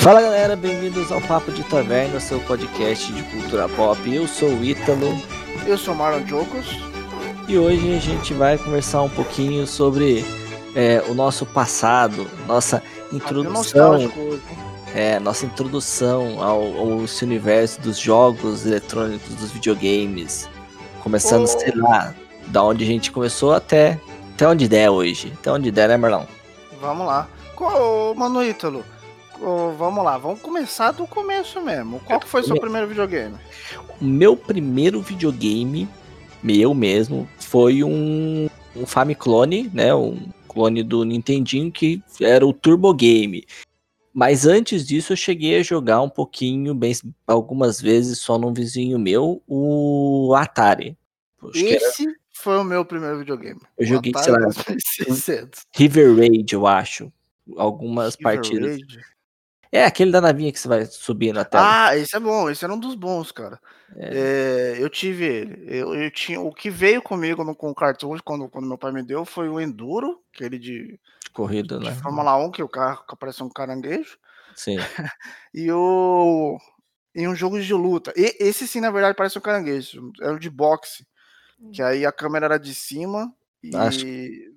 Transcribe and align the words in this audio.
Fala 0.00 0.22
galera, 0.22 0.56
bem-vindos 0.56 1.12
ao 1.12 1.20
Papo 1.20 1.52
de 1.52 1.62
Taverna, 1.62 2.18
seu 2.20 2.40
podcast 2.40 3.12
de 3.12 3.22
cultura 3.24 3.68
pop. 3.68 4.00
Eu 4.10 4.26
sou 4.26 4.48
o 4.48 4.64
Ítalo. 4.64 5.06
Eu 5.66 5.76
sou 5.76 5.94
Marlon 5.94 6.26
Jocos. 6.26 6.68
E 7.46 7.58
hoje 7.58 7.94
a 7.94 7.98
gente 7.98 8.32
vai 8.32 8.56
conversar 8.56 9.02
um 9.02 9.10
pouquinho 9.10 9.66
sobre 9.66 10.24
é, 10.74 11.04
o 11.06 11.12
nosso 11.12 11.44
passado, 11.44 12.26
nossa 12.46 12.82
introdução. 13.12 14.10
É, 14.94 15.20
nossa 15.20 15.44
introdução 15.44 16.42
ao, 16.42 16.62
ao 16.78 17.04
esse 17.04 17.22
universo 17.22 17.78
dos 17.82 17.98
jogos 17.98 18.64
eletrônicos, 18.64 19.34
dos 19.34 19.50
videogames. 19.50 20.48
Começando, 21.02 21.44
oh. 21.44 21.46
sei 21.46 21.72
lá, 21.76 22.14
da 22.46 22.64
onde 22.64 22.84
a 22.84 22.86
gente 22.86 23.12
começou 23.12 23.52
até, 23.52 24.00
até 24.32 24.48
onde 24.48 24.66
der 24.66 24.88
hoje. 24.88 25.30
Até 25.38 25.52
onde 25.52 25.70
der, 25.70 25.90
né, 25.90 25.98
Marlon? 25.98 26.24
Vamos 26.80 27.06
lá. 27.06 27.28
Qual, 27.54 28.14
Mano 28.14 28.42
Ítalo, 28.42 28.82
vamos 29.40 30.04
lá, 30.04 30.18
vamos 30.18 30.40
começar 30.40 30.92
do 30.92 31.06
começo 31.06 31.60
mesmo. 31.60 32.00
Qual 32.00 32.20
que 32.20 32.28
foi 32.28 32.42
o 32.42 32.44
seu 32.44 32.60
primeiro 32.60 32.86
videogame? 32.86 33.36
O 34.00 34.04
meu 34.04 34.36
primeiro 34.36 35.00
videogame, 35.00 35.88
meu 36.42 36.74
mesmo, 36.74 37.28
foi 37.38 37.82
um, 37.82 38.48
um 38.76 38.86
Famiclone, 38.86 39.70
né? 39.72 39.94
Um 39.94 40.28
clone 40.48 40.82
do 40.82 41.04
Nintendinho 41.04 41.70
que 41.70 42.02
era 42.20 42.46
o 42.46 42.52
Turbo 42.52 42.92
Game. 42.92 43.46
Mas 44.12 44.44
antes 44.44 44.86
disso 44.86 45.12
eu 45.12 45.16
cheguei 45.16 45.58
a 45.58 45.62
jogar 45.62 46.02
um 46.02 46.08
pouquinho, 46.08 46.74
bem 46.74 46.92
algumas 47.26 47.80
vezes 47.80 48.18
só 48.18 48.36
num 48.36 48.52
vizinho 48.52 48.98
meu, 48.98 49.40
o 49.46 50.34
Atari. 50.36 50.98
Esse 51.54 52.02
era... 52.02 52.14
foi 52.32 52.58
o 52.58 52.64
meu 52.64 52.84
primeiro 52.84 53.18
videogame. 53.18 53.60
Eu 53.78 53.86
joguei, 53.86 54.12
sei 54.16 54.32
lá, 54.32 54.40
River 55.74 56.16
Raid, 56.16 56.52
eu 56.52 56.66
acho. 56.66 57.12
Algumas 57.56 58.16
River 58.16 58.34
partidas. 58.34 58.70
Raid. 58.70 59.00
É, 59.72 59.84
aquele 59.84 60.10
da 60.10 60.20
navinha 60.20 60.52
que 60.52 60.58
você 60.58 60.66
vai 60.66 60.84
subir 60.84 61.32
na 61.32 61.44
tela. 61.44 61.86
Ah, 61.86 61.96
esse 61.96 62.16
é 62.16 62.20
bom, 62.20 62.50
esse 62.50 62.64
era 62.64 62.74
um 62.74 62.78
dos 62.78 62.96
bons, 62.96 63.30
cara. 63.30 63.60
É. 63.96 64.74
É, 64.78 64.82
eu 64.82 64.90
tive 64.90 65.24
ele. 65.24 65.64
Eu, 65.66 65.94
eu, 65.94 66.10
tinha, 66.10 66.40
o 66.40 66.52
que 66.52 66.68
veio 66.68 67.00
comigo 67.00 67.44
no, 67.44 67.54
com 67.54 67.70
o 67.70 67.74
cartucho 67.74 68.22
quando, 68.24 68.48
quando 68.48 68.66
meu 68.66 68.78
pai 68.78 68.90
me 68.90 69.02
deu 69.02 69.24
foi 69.24 69.48
o 69.48 69.60
Enduro, 69.60 70.20
aquele 70.34 70.58
de, 70.58 70.98
de 71.22 71.30
corrida, 71.32 71.78
de, 71.78 71.84
né? 71.84 71.92
De 71.92 72.00
Fórmula 72.00 72.36
1, 72.36 72.50
que 72.50 72.62
o 72.62 72.68
carro 72.68 73.04
que 73.08 73.16
parece 73.16 73.42
um 73.44 73.48
caranguejo. 73.48 74.18
Sim. 74.56 74.76
e 75.54 75.70
o. 75.70 76.58
E 77.14 77.26
um 77.26 77.34
jogo 77.34 77.60
de 77.60 77.72
luta. 77.72 78.12
E, 78.16 78.36
esse 78.40 78.66
sim, 78.66 78.80
na 78.80 78.90
verdade, 78.90 79.16
parece 79.16 79.38
um 79.38 79.42
caranguejo. 79.42 80.12
Era 80.20 80.34
o 80.34 80.38
de 80.38 80.50
boxe. 80.50 81.06
Que 81.72 81.82
aí 81.82 82.04
a 82.04 82.12
câmera 82.12 82.46
era 82.46 82.58
de 82.58 82.74
cima. 82.74 83.32
E. 83.62 83.74
Acho... 83.76 84.04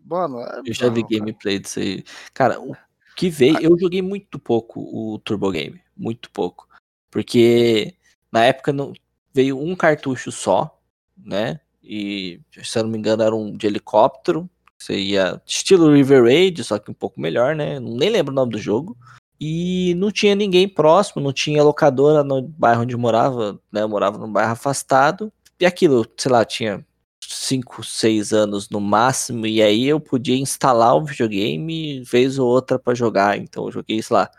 Mano, 0.05 0.39
é 0.39 0.61
eu 0.65 0.73
já 0.73 0.89
vi 0.89 1.03
gameplay 1.03 1.59
disso 1.59 1.79
aí. 1.79 2.03
Cara, 2.33 2.59
o 2.59 2.75
que 3.15 3.29
veio, 3.29 3.59
eu 3.59 3.77
joguei 3.77 4.01
muito 4.01 4.39
pouco 4.39 4.81
o 4.81 5.19
Turbo 5.19 5.51
Game, 5.51 5.81
muito 5.95 6.29
pouco, 6.31 6.67
porque 7.11 7.95
na 8.31 8.45
época 8.45 8.73
não 8.73 8.93
veio 9.33 9.59
um 9.59 9.75
cartucho 9.75 10.31
só, 10.31 10.79
né? 11.17 11.59
E 11.83 12.39
se 12.63 12.79
eu 12.79 12.83
não 12.83 12.89
me 12.89 12.97
engano 12.97 13.23
era 13.23 13.35
um 13.35 13.51
de 13.55 13.67
helicóptero, 13.67 14.49
você 14.77 14.97
ia 14.97 15.41
estilo 15.45 15.93
River 15.93 16.23
Raid, 16.23 16.63
só 16.63 16.77
que 16.77 16.91
um 16.91 16.93
pouco 16.93 17.19
melhor, 17.19 17.55
né? 17.55 17.79
Nem 17.79 18.09
lembro 18.09 18.31
o 18.31 18.35
nome 18.35 18.51
do 18.51 18.57
jogo. 18.57 18.97
E 19.39 19.93
não 19.95 20.11
tinha 20.11 20.35
ninguém 20.35 20.67
próximo, 20.67 21.21
não 21.21 21.33
tinha 21.33 21.63
locadora 21.63 22.23
no 22.23 22.41
bairro 22.41 22.83
onde 22.83 22.93
eu 22.93 22.99
morava, 22.99 23.59
né? 23.71 23.81
Eu 23.81 23.89
morava 23.89 24.17
num 24.17 24.31
bairro 24.31 24.51
afastado. 24.51 25.31
E 25.59 25.65
aquilo, 25.65 26.05
sei 26.17 26.31
lá, 26.31 26.43
tinha 26.45 26.85
5, 27.33 27.83
6 27.83 28.33
anos 28.33 28.69
no 28.69 28.79
máximo, 28.79 29.45
e 29.45 29.61
aí 29.61 29.85
eu 29.85 29.99
podia 29.99 30.37
instalar 30.37 30.95
o 30.95 31.05
videogame 31.05 32.01
vez 32.03 32.39
ou 32.39 32.47
outra 32.47 32.79
para 32.79 32.95
jogar. 32.95 33.37
Então 33.37 33.65
eu 33.65 33.71
joguei, 33.71 34.01
sei 34.01 34.15
lá, 34.15 34.29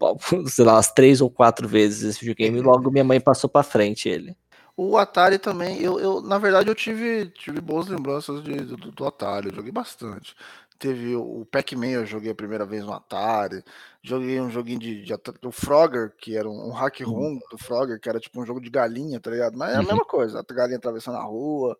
sei 0.48 0.64
lá, 0.64 0.74
umas 0.74 0.90
três 0.92 1.20
ou 1.20 1.30
quatro 1.30 1.68
vezes 1.68 2.02
esse 2.02 2.20
videogame 2.20 2.58
e 2.58 2.62
logo 2.62 2.90
minha 2.90 3.04
mãe 3.04 3.20
passou 3.20 3.48
para 3.48 3.62
frente 3.62 4.08
ele. 4.08 4.36
O 4.76 4.96
Atari 4.96 5.38
também, 5.38 5.80
eu, 5.80 6.00
eu 6.00 6.20
na 6.20 6.36
verdade 6.36 6.68
eu 6.68 6.74
tive, 6.74 7.26
tive 7.26 7.60
boas 7.60 7.86
lembranças 7.86 8.42
de, 8.42 8.56
do, 8.56 8.90
do 8.90 9.06
Atari, 9.06 9.48
eu 9.48 9.54
joguei 9.54 9.70
bastante. 9.70 10.34
Teve 10.78 11.14
o 11.14 11.46
Pac-Man, 11.50 11.90
eu 11.90 12.06
joguei 12.06 12.32
a 12.32 12.34
primeira 12.34 12.66
vez 12.66 12.84
no 12.84 12.92
Atari. 12.92 13.62
Joguei 14.06 14.38
um 14.38 14.50
joguinho 14.50 14.78
de, 14.78 15.02
de, 15.02 15.16
do 15.40 15.50
Frogger, 15.50 16.12
que 16.18 16.36
era 16.36 16.46
um, 16.46 16.68
um 16.68 16.72
hack 16.72 17.00
uhum. 17.00 17.10
room 17.10 17.38
do 17.50 17.56
Frogger, 17.56 17.98
que 17.98 18.06
era 18.06 18.20
tipo 18.20 18.38
um 18.38 18.44
jogo 18.44 18.60
de 18.60 18.68
galinha, 18.68 19.18
tá 19.18 19.30
ligado? 19.30 19.56
Mas 19.56 19.72
é 19.72 19.76
a 19.76 19.80
uhum. 19.80 19.86
mesma 19.86 20.04
coisa, 20.04 20.40
a 20.40 20.54
galinha 20.54 20.76
atravessando 20.76 21.16
a 21.16 21.22
rua. 21.22 21.74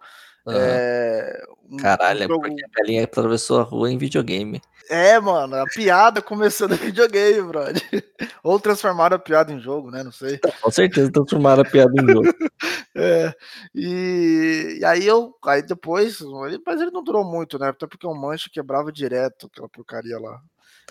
Uhum. 0.46 0.54
É, 0.54 1.44
um, 1.70 1.76
Caralho, 1.76 2.20
um 2.20 2.24
é 2.24 2.28
jogo... 2.28 2.40
porque 2.40 2.64
a 2.64 2.68
galinha 2.80 3.04
atravessou 3.04 3.60
a 3.60 3.62
rua 3.62 3.90
em 3.90 3.98
videogame. 3.98 4.62
É, 4.88 5.20
mano, 5.20 5.54
a 5.56 5.66
piada 5.66 6.22
começou 6.22 6.66
no 6.66 6.76
videogame, 6.80 7.42
brother. 7.42 7.82
Ou 8.42 8.58
transformaram 8.58 9.16
a 9.16 9.18
piada 9.18 9.52
em 9.52 9.60
jogo, 9.60 9.90
né? 9.90 10.02
Não 10.02 10.12
sei. 10.12 10.40
Com 10.62 10.70
certeza 10.70 11.12
transformaram 11.12 11.60
a 11.60 11.70
piada 11.70 11.92
em 12.00 12.10
jogo. 12.10 12.28
é. 12.96 13.34
E, 13.74 14.78
e, 14.80 14.84
aí 14.86 15.06
eu. 15.06 15.34
Aí 15.44 15.60
depois. 15.60 16.20
Mas 16.64 16.80
ele 16.80 16.90
não 16.90 17.04
durou 17.04 17.22
muito, 17.22 17.58
né? 17.58 17.68
Até 17.68 17.86
porque 17.86 18.06
o 18.06 18.14
manche 18.14 18.48
quebrava 18.48 18.90
direto 18.90 19.46
aquela 19.52 19.68
porcaria 19.68 20.18
lá. 20.18 20.40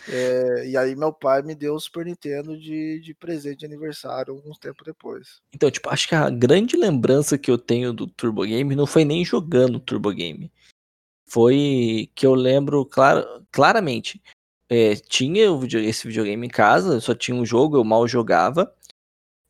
É, 0.10 0.68
e 0.68 0.78
aí 0.78 0.96
meu 0.96 1.14
pai 1.14 1.42
me 1.42 1.56
deu 1.56 1.76
o 1.76 1.80
Super 1.80 2.06
Nintendo 2.06 2.58
de, 2.58 3.00
de 3.00 3.14
presente 3.14 3.60
de 3.60 3.66
aniversário 3.66 4.34
alguns 4.34 4.58
tempo 4.58 4.84
depois. 4.84 5.42
Então, 5.54 5.72
tipo, 5.72 5.90
acho 5.90 6.08
que 6.08 6.16
a 6.16 6.30
grande 6.30 6.76
lembrança 6.76 7.38
que 7.38 7.50
eu 7.50 7.58
tenho 7.58 7.94
do 7.94 8.08
Turbo 8.08 8.46
Game 8.46 8.76
não 8.76 8.86
foi 8.86 9.06
nem 9.06 9.24
jogando 9.24 9.80
Turbo 9.80 10.12
Game 10.12 10.52
foi 11.26 12.12
que 12.14 12.26
eu 12.26 12.36
lembro 12.36 12.86
clar, 12.86 13.26
claramente. 13.52 14.22
É, 14.70 14.96
tinha 14.96 15.46
esse 15.80 16.08
videogame 16.08 16.46
em 16.46 16.50
casa, 16.50 17.00
só 17.00 17.16
tinha 17.16 17.36
um 17.36 17.46
jogo, 17.46 17.78
eu 17.78 17.84
mal 17.84 18.08
jogava. 18.08 18.74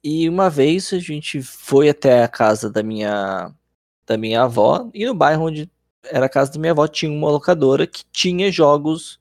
E 0.03 0.27
uma 0.29 0.49
vez 0.49 0.93
a 0.93 0.99
gente 0.99 1.41
foi 1.41 1.89
até 1.89 2.23
a 2.23 2.27
casa 2.27 2.69
da 2.69 2.83
minha 2.83 3.53
da 4.05 4.17
minha 4.17 4.43
avó, 4.43 4.89
e 4.93 5.05
no 5.05 5.13
bairro 5.13 5.45
onde 5.45 5.69
era 6.03 6.25
a 6.25 6.29
casa 6.29 6.51
da 6.51 6.59
minha 6.59 6.73
avó 6.73 6.85
tinha 6.87 7.09
uma 7.09 7.31
locadora 7.31 7.87
que 7.87 8.03
tinha 8.11 8.51
jogos 8.51 9.17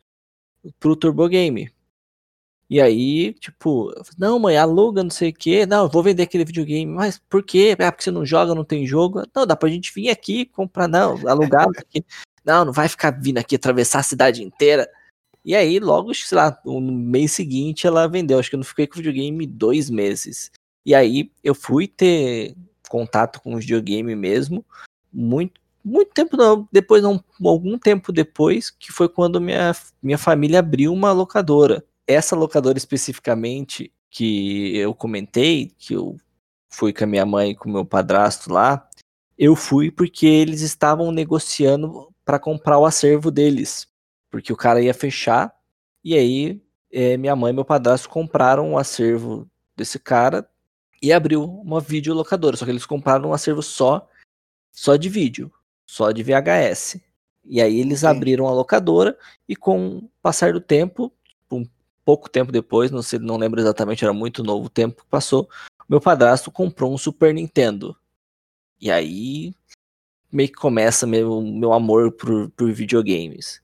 pro 0.78 0.96
Turbo 0.96 1.28
Game. 1.28 1.70
E 2.70 2.80
aí, 2.80 3.34
tipo, 3.34 3.92
não, 4.18 4.38
mãe, 4.38 4.56
aluga, 4.56 5.02
não 5.02 5.10
sei 5.10 5.28
o 5.30 5.34
quê. 5.34 5.66
Não, 5.66 5.88
vou 5.88 6.02
vender 6.02 6.22
aquele 6.22 6.44
videogame. 6.44 6.90
Mas 6.90 7.18
por 7.28 7.42
quê? 7.42 7.76
Ah, 7.78 7.92
porque 7.92 8.04
você 8.04 8.10
não 8.10 8.24
joga, 8.24 8.54
não 8.54 8.64
tem 8.64 8.86
jogo. 8.86 9.24
Não, 9.34 9.46
dá 9.46 9.54
pra 9.54 9.68
gente 9.68 9.92
vir 9.94 10.08
aqui 10.08 10.46
comprar, 10.46 10.88
não, 10.88 11.16
alugar. 11.28 11.66
Não, 12.44 12.64
não 12.64 12.72
vai 12.72 12.88
ficar 12.88 13.12
vindo 13.12 13.38
aqui 13.38 13.54
atravessar 13.54 14.00
a 14.00 14.02
cidade 14.02 14.42
inteira. 14.42 14.90
E 15.44 15.54
aí, 15.54 15.78
logo, 15.78 16.12
sei 16.12 16.36
lá, 16.36 16.60
no 16.64 16.80
mês 16.80 17.30
seguinte 17.30 17.86
ela 17.86 18.08
vendeu. 18.08 18.36
Acho 18.36 18.50
que 18.50 18.56
eu 18.56 18.58
não 18.58 18.64
fiquei 18.64 18.84
com 18.84 18.94
o 18.94 18.96
videogame 18.96 19.46
dois 19.46 19.88
meses. 19.88 20.50
E 20.84 20.92
aí 20.92 21.30
eu 21.44 21.54
fui 21.54 21.86
ter 21.86 22.56
contato 22.88 23.40
com 23.40 23.54
o 23.54 23.58
videogame 23.58 24.16
mesmo, 24.16 24.64
muito, 25.12 25.60
muito 25.84 26.12
tempo 26.12 26.36
não, 26.36 26.68
depois 26.70 27.02
não, 27.02 27.22
algum 27.44 27.78
tempo 27.78 28.12
depois, 28.12 28.70
que 28.70 28.92
foi 28.92 29.08
quando 29.08 29.40
minha, 29.40 29.74
minha 30.02 30.18
família 30.18 30.60
abriu 30.60 30.92
uma 30.92 31.12
locadora. 31.12 31.84
Essa 32.06 32.36
locadora 32.36 32.78
especificamente 32.78 33.92
que 34.10 34.76
eu 34.76 34.94
comentei, 34.94 35.72
que 35.78 35.94
eu 35.94 36.16
fui 36.70 36.92
com 36.92 37.04
a 37.04 37.06
minha 37.06 37.26
mãe 37.26 37.50
e 37.50 37.56
com 37.56 37.68
o 37.68 37.72
meu 37.72 37.84
padrasto 37.84 38.52
lá, 38.52 38.88
eu 39.38 39.56
fui 39.56 39.90
porque 39.90 40.26
eles 40.26 40.60
estavam 40.60 41.10
negociando 41.10 42.12
para 42.24 42.38
comprar 42.38 42.78
o 42.78 42.86
acervo 42.86 43.30
deles, 43.30 43.88
porque 44.30 44.52
o 44.52 44.56
cara 44.56 44.80
ia 44.80 44.94
fechar 44.94 45.54
e 46.04 46.14
aí 46.14 46.62
é, 46.92 47.16
minha 47.16 47.34
mãe 47.34 47.50
e 47.50 47.54
meu 47.54 47.64
padrasto 47.64 48.08
compraram 48.08 48.72
o 48.72 48.78
acervo 48.78 49.48
desse 49.76 49.98
cara 49.98 50.48
e 51.02 51.12
abriu 51.12 51.44
uma 51.44 51.80
videolocadora, 51.80 52.56
só 52.56 52.64
que 52.64 52.70
eles 52.70 52.86
compraram 52.86 53.30
um 53.30 53.32
acervo 53.32 53.62
só 53.62 54.08
só 54.70 54.96
de 54.96 55.08
vídeo, 55.08 55.52
só 55.86 56.10
de 56.10 56.22
VHS. 56.22 57.00
E 57.44 57.60
aí 57.60 57.80
eles 57.80 58.00
Sim. 58.00 58.06
abriram 58.06 58.46
a 58.46 58.52
locadora 58.52 59.16
e 59.48 59.56
com 59.56 59.98
o 59.98 60.10
passar 60.22 60.52
do 60.52 60.60
tempo, 60.60 61.12
um 61.50 61.66
pouco 62.04 62.30
tempo 62.30 62.52
depois, 62.52 62.90
não 62.90 63.02
sei, 63.02 63.18
não 63.18 63.36
lembro 63.36 63.60
exatamente, 63.60 64.04
era 64.04 64.12
muito 64.12 64.42
novo 64.42 64.66
o 64.66 64.70
tempo 64.70 65.02
que 65.02 65.10
passou, 65.10 65.48
meu 65.88 66.00
padrasto 66.00 66.50
comprou 66.50 66.92
um 66.92 66.98
Super 66.98 67.34
Nintendo. 67.34 67.96
E 68.80 68.90
aí 68.90 69.54
meio 70.32 70.48
que 70.48 70.54
começa 70.54 71.06
meu, 71.06 71.42
meu 71.42 71.72
amor 71.72 72.12
por, 72.12 72.50
por 72.50 72.72
videogames. 72.72 73.60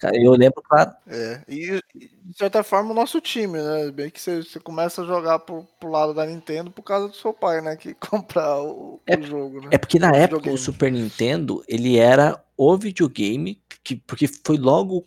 Cara, 0.00 0.16
eu 0.16 0.32
lembro, 0.32 0.62
claro. 0.62 0.92
É, 1.06 1.42
e 1.46 1.78
de 1.92 2.34
certa 2.34 2.62
forma 2.62 2.90
o 2.90 2.94
nosso 2.94 3.20
time, 3.20 3.58
né? 3.58 3.90
Bem 3.90 4.08
que 4.08 4.18
você, 4.18 4.42
você 4.42 4.58
começa 4.58 5.02
a 5.02 5.06
jogar 5.06 5.40
pro, 5.40 5.66
pro 5.78 5.90
lado 5.90 6.14
da 6.14 6.24
Nintendo 6.24 6.70
por 6.70 6.82
causa 6.82 7.06
do 7.06 7.14
seu 7.14 7.34
pai, 7.34 7.60
né? 7.60 7.76
Que 7.76 7.92
comprar 8.00 8.62
o, 8.62 8.98
é, 9.06 9.18
o 9.18 9.22
jogo, 9.22 9.60
né? 9.60 9.68
É 9.72 9.78
porque 9.78 9.98
na 9.98 10.10
o 10.10 10.14
época 10.14 10.38
videogame. 10.38 10.54
o 10.54 10.58
Super 10.58 10.90
Nintendo, 10.90 11.62
ele 11.68 11.98
era 11.98 12.42
o 12.56 12.78
videogame, 12.78 13.60
que, 13.84 13.94
porque 13.94 14.26
foi 14.26 14.56
logo, 14.56 15.04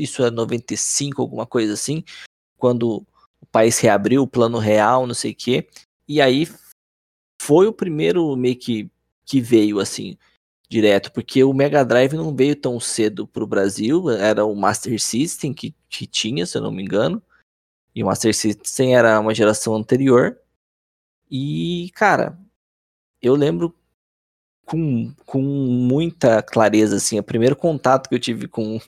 isso 0.00 0.24
é 0.24 0.32
95, 0.32 1.22
alguma 1.22 1.46
coisa 1.46 1.72
assim, 1.72 2.02
quando 2.58 3.06
o 3.40 3.46
país 3.52 3.78
reabriu 3.78 4.24
o 4.24 4.28
plano 4.28 4.58
real, 4.58 5.06
não 5.06 5.14
sei 5.14 5.30
o 5.30 5.36
quê. 5.36 5.68
E 6.08 6.20
aí 6.20 6.48
foi 7.40 7.68
o 7.68 7.72
primeiro 7.72 8.36
meio 8.36 8.56
que 8.56 8.90
que 9.26 9.40
veio 9.40 9.80
assim 9.80 10.18
direto, 10.68 11.12
porque 11.12 11.44
o 11.44 11.52
Mega 11.52 11.84
Drive 11.84 12.14
não 12.14 12.34
veio 12.34 12.56
tão 12.56 12.80
cedo 12.80 13.26
para 13.26 13.44
o 13.44 13.46
Brasil, 13.46 14.10
era 14.10 14.44
o 14.44 14.54
Master 14.54 15.00
System 15.00 15.52
que, 15.52 15.74
que 15.88 16.06
tinha, 16.06 16.46
se 16.46 16.56
eu 16.56 16.62
não 16.62 16.72
me 16.72 16.82
engano. 16.82 17.22
E 17.94 18.02
o 18.02 18.06
Master 18.06 18.34
System 18.34 18.96
era 18.96 19.20
uma 19.20 19.34
geração 19.34 19.74
anterior. 19.74 20.38
E, 21.30 21.90
cara, 21.94 22.38
eu 23.22 23.34
lembro 23.34 23.74
com, 24.64 25.12
com 25.26 25.40
muita 25.40 26.42
clareza, 26.42 26.96
assim, 26.96 27.18
o 27.18 27.22
primeiro 27.22 27.54
contato 27.54 28.08
que 28.08 28.14
eu 28.14 28.20
tive 28.20 28.48
com, 28.48 28.80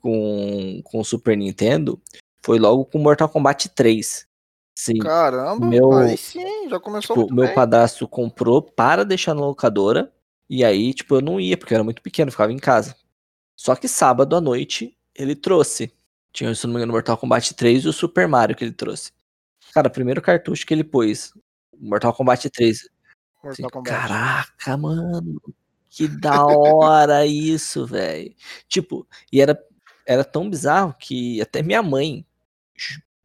com, 0.00 0.80
com 0.82 1.00
o 1.00 1.04
Super 1.04 1.36
Nintendo 1.36 2.00
foi 2.44 2.58
logo 2.58 2.84
com 2.86 2.98
Mortal 2.98 3.28
Kombat 3.28 3.68
3. 3.70 4.26
Sim. 4.74 4.98
Caramba, 4.98 5.66
Meu- 5.66 6.16
sim, 6.16 6.68
já 6.68 6.80
começou 6.80 7.16
Tipo, 7.16 7.34
meu 7.34 7.46
bem. 7.46 7.54
padrasto 7.54 8.08
comprou 8.08 8.62
para 8.62 9.04
deixar 9.04 9.34
na 9.34 9.42
locadora. 9.42 10.10
E 10.48 10.64
aí, 10.64 10.92
tipo, 10.92 11.16
eu 11.16 11.20
não 11.20 11.40
ia, 11.40 11.56
porque 11.56 11.72
eu 11.72 11.76
era 11.76 11.84
muito 11.84 12.02
pequeno, 12.02 12.30
ficava 12.30 12.52
em 12.52 12.58
casa. 12.58 12.94
Só 13.56 13.74
que 13.74 13.88
sábado 13.88 14.36
à 14.36 14.40
noite 14.40 14.96
ele 15.14 15.34
trouxe. 15.34 15.92
Tinha, 16.32 16.54
se 16.54 16.66
não 16.66 16.74
me 16.74 16.78
engano, 16.78 16.92
Mortal 16.92 17.16
Kombat 17.16 17.54
3 17.54 17.84
e 17.84 17.88
o 17.88 17.92
Super 17.92 18.26
Mario 18.26 18.56
que 18.56 18.64
ele 18.64 18.72
trouxe. 18.72 19.12
Cara, 19.74 19.90
primeiro 19.90 20.20
cartucho 20.20 20.66
que 20.66 20.74
ele 20.74 20.84
pôs, 20.84 21.32
Mortal 21.78 22.14
Kombat 22.14 22.48
3. 22.50 22.88
Assim, 23.44 23.62
Mortal 23.62 23.70
Kombat. 23.70 24.08
Caraca, 24.08 24.76
mano. 24.76 25.40
Que 25.90 26.08
da 26.08 26.44
hora 26.46 27.24
isso, 27.26 27.86
velho. 27.86 28.34
Tipo, 28.68 29.06
e 29.30 29.40
era, 29.40 29.58
era 30.06 30.24
tão 30.24 30.48
bizarro 30.48 30.94
que 30.98 31.40
até 31.40 31.62
minha 31.62 31.82
mãe 31.82 32.26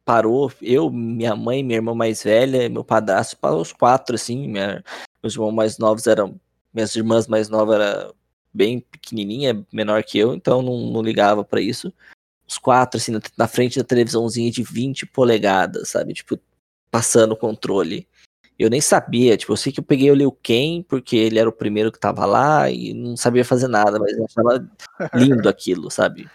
parou. 0.04 0.50
Eu, 0.62 0.90
minha 0.90 1.36
mãe, 1.36 1.62
minha 1.62 1.78
irmã 1.78 1.94
mais 1.94 2.22
velha, 2.22 2.68
meu 2.68 2.84
padrasto, 2.84 3.36
parou 3.36 3.60
os 3.60 3.72
quatro, 3.72 4.14
assim. 4.14 4.48
Minha, 4.48 4.82
meus 5.22 5.34
irmãos 5.34 5.52
mais 5.52 5.78
novos 5.78 6.06
eram. 6.06 6.40
Minhas 6.78 6.94
irmãs 6.94 7.26
mais 7.26 7.48
novas 7.48 7.80
eram 7.80 8.14
bem 8.54 8.78
pequenininha, 8.78 9.66
menor 9.72 10.04
que 10.04 10.16
eu, 10.16 10.32
então 10.32 10.62
não, 10.62 10.78
não 10.92 11.02
ligava 11.02 11.42
pra 11.44 11.60
isso. 11.60 11.92
Os 12.46 12.56
quatro, 12.56 12.98
assim, 12.98 13.10
na, 13.10 13.20
na 13.36 13.48
frente 13.48 13.80
da 13.80 13.84
televisãozinha 13.84 14.48
de 14.48 14.62
20 14.62 15.04
polegadas, 15.04 15.88
sabe? 15.88 16.14
Tipo, 16.14 16.38
passando 16.88 17.32
o 17.32 17.36
controle. 17.36 18.06
Eu 18.56 18.70
nem 18.70 18.80
sabia, 18.80 19.36
tipo, 19.36 19.52
eu 19.52 19.56
sei 19.56 19.72
que 19.72 19.80
eu 19.80 19.84
peguei 19.84 20.08
o 20.08 20.14
Liu 20.14 20.30
Kang 20.30 20.84
porque 20.88 21.16
ele 21.16 21.40
era 21.40 21.48
o 21.48 21.52
primeiro 21.52 21.90
que 21.90 21.98
tava 21.98 22.24
lá 22.24 22.70
e 22.70 22.94
não 22.94 23.16
sabia 23.16 23.44
fazer 23.44 23.66
nada, 23.66 23.98
mas 23.98 24.16
eu 24.16 24.24
achava 24.24 24.70
lindo 25.14 25.48
aquilo, 25.48 25.90
sabe? 25.90 26.30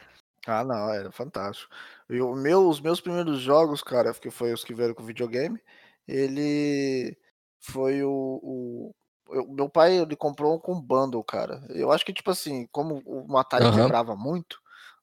Ah, 0.46 0.66
não, 0.66 0.90
era 0.90 1.10
fantástico. 1.10 1.72
E 2.10 2.20
o 2.20 2.36
meu, 2.36 2.68
os 2.68 2.82
meus 2.82 3.00
primeiros 3.00 3.40
jogos, 3.40 3.82
cara, 3.82 4.14
que 4.14 4.30
foi 4.30 4.52
os 4.52 4.62
que 4.62 4.74
vieram 4.74 4.94
com 4.94 5.04
videogame, 5.06 5.58
ele 6.06 7.18
foi 7.62 8.04
o, 8.04 8.42
o- 8.44 8.92
eu- 9.34 9.48
meu 9.50 9.70
pai 9.70 9.98
ele 9.98 10.16
comprou 10.16 10.56
um 10.56 10.60
com 10.60 10.80
bundle, 10.80 11.24
cara. 11.24 11.62
Eu 11.70 11.92
acho 11.92 12.06
que 12.06 12.14
tipo 12.14 12.32
assim, 12.32 12.68
como 12.72 13.02
o 13.06 13.38
Atari 13.38 13.66
Aham. 13.66 13.82
quebrava 13.84 14.16
muito, 14.16 14.58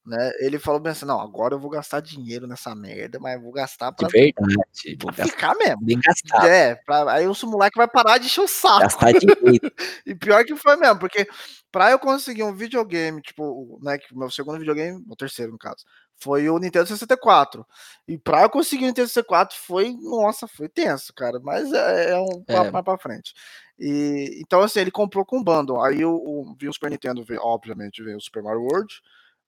né? 0.05 0.31
Ele 0.39 0.57
falou 0.57 0.79
bem 0.79 0.91
assim, 0.91 1.05
não, 1.05 1.19
agora 1.21 1.53
eu 1.53 1.59
vou 1.59 1.69
gastar 1.69 1.99
dinheiro 2.01 2.47
nessa 2.47 2.73
merda, 2.73 3.19
mas 3.19 3.41
vou 3.41 3.51
gastar 3.51 3.91
De 3.91 3.97
pra, 3.97 4.07
verdade. 4.07 4.95
pra 4.97 5.11
gastar 5.11 5.25
ficar 5.25 5.55
mesmo. 5.55 5.85
bem 5.85 5.99
gastado. 5.99 6.47
É, 6.47 6.75
pra, 6.75 7.11
aí 7.13 7.27
o 7.27 7.33
moleque 7.45 7.77
vai 7.77 7.87
parar 7.87 8.17
de 8.17 8.25
encher 8.25 8.41
o 8.41 8.47
saco. 8.47 8.79
Gastar 8.79 9.11
direito. 9.13 9.71
E 10.05 10.15
pior 10.15 10.43
que 10.43 10.55
foi 10.55 10.75
mesmo, 10.77 10.99
porque 10.99 11.27
pra 11.71 11.91
eu 11.91 11.99
conseguir 11.99 12.43
um 12.43 12.53
videogame, 12.55 13.21
tipo, 13.21 13.79
né, 13.83 13.97
que 13.97 14.17
meu 14.17 14.29
segundo 14.31 14.57
videogame, 14.59 15.03
o 15.07 15.15
terceiro 15.15 15.51
no 15.51 15.57
caso, 15.57 15.85
foi 16.21 16.49
o 16.49 16.59
Nintendo 16.59 16.87
64. 16.87 17.65
E 18.07 18.17
pra 18.17 18.43
eu 18.43 18.49
conseguir 18.49 18.83
o 18.83 18.87
Nintendo 18.87 19.07
64 19.07 19.57
foi, 19.57 19.91
nossa, 20.01 20.47
foi 20.47 20.69
tenso, 20.69 21.13
cara, 21.13 21.39
mas 21.39 21.71
é, 21.73 22.11
é 22.11 22.17
um 22.19 22.43
papo 22.43 22.67
É. 22.67 22.71
mais 22.71 22.85
pra 22.85 22.97
frente. 22.97 23.33
E 23.79 24.39
então 24.41 24.61
assim, 24.61 24.79
ele 24.79 24.91
comprou 24.91 25.25
com 25.25 25.43
bundle. 25.43 25.81
Aí 25.83 26.05
o, 26.05 26.13
o 26.13 26.55
veio 26.59 26.69
o 26.69 26.73
Super 26.73 26.91
Nintendo, 26.91 27.23
veio, 27.23 27.41
obviamente, 27.41 28.03
veio 28.03 28.17
o 28.17 28.21
Super 28.21 28.43
Mario 28.43 28.61
World, 28.61 28.93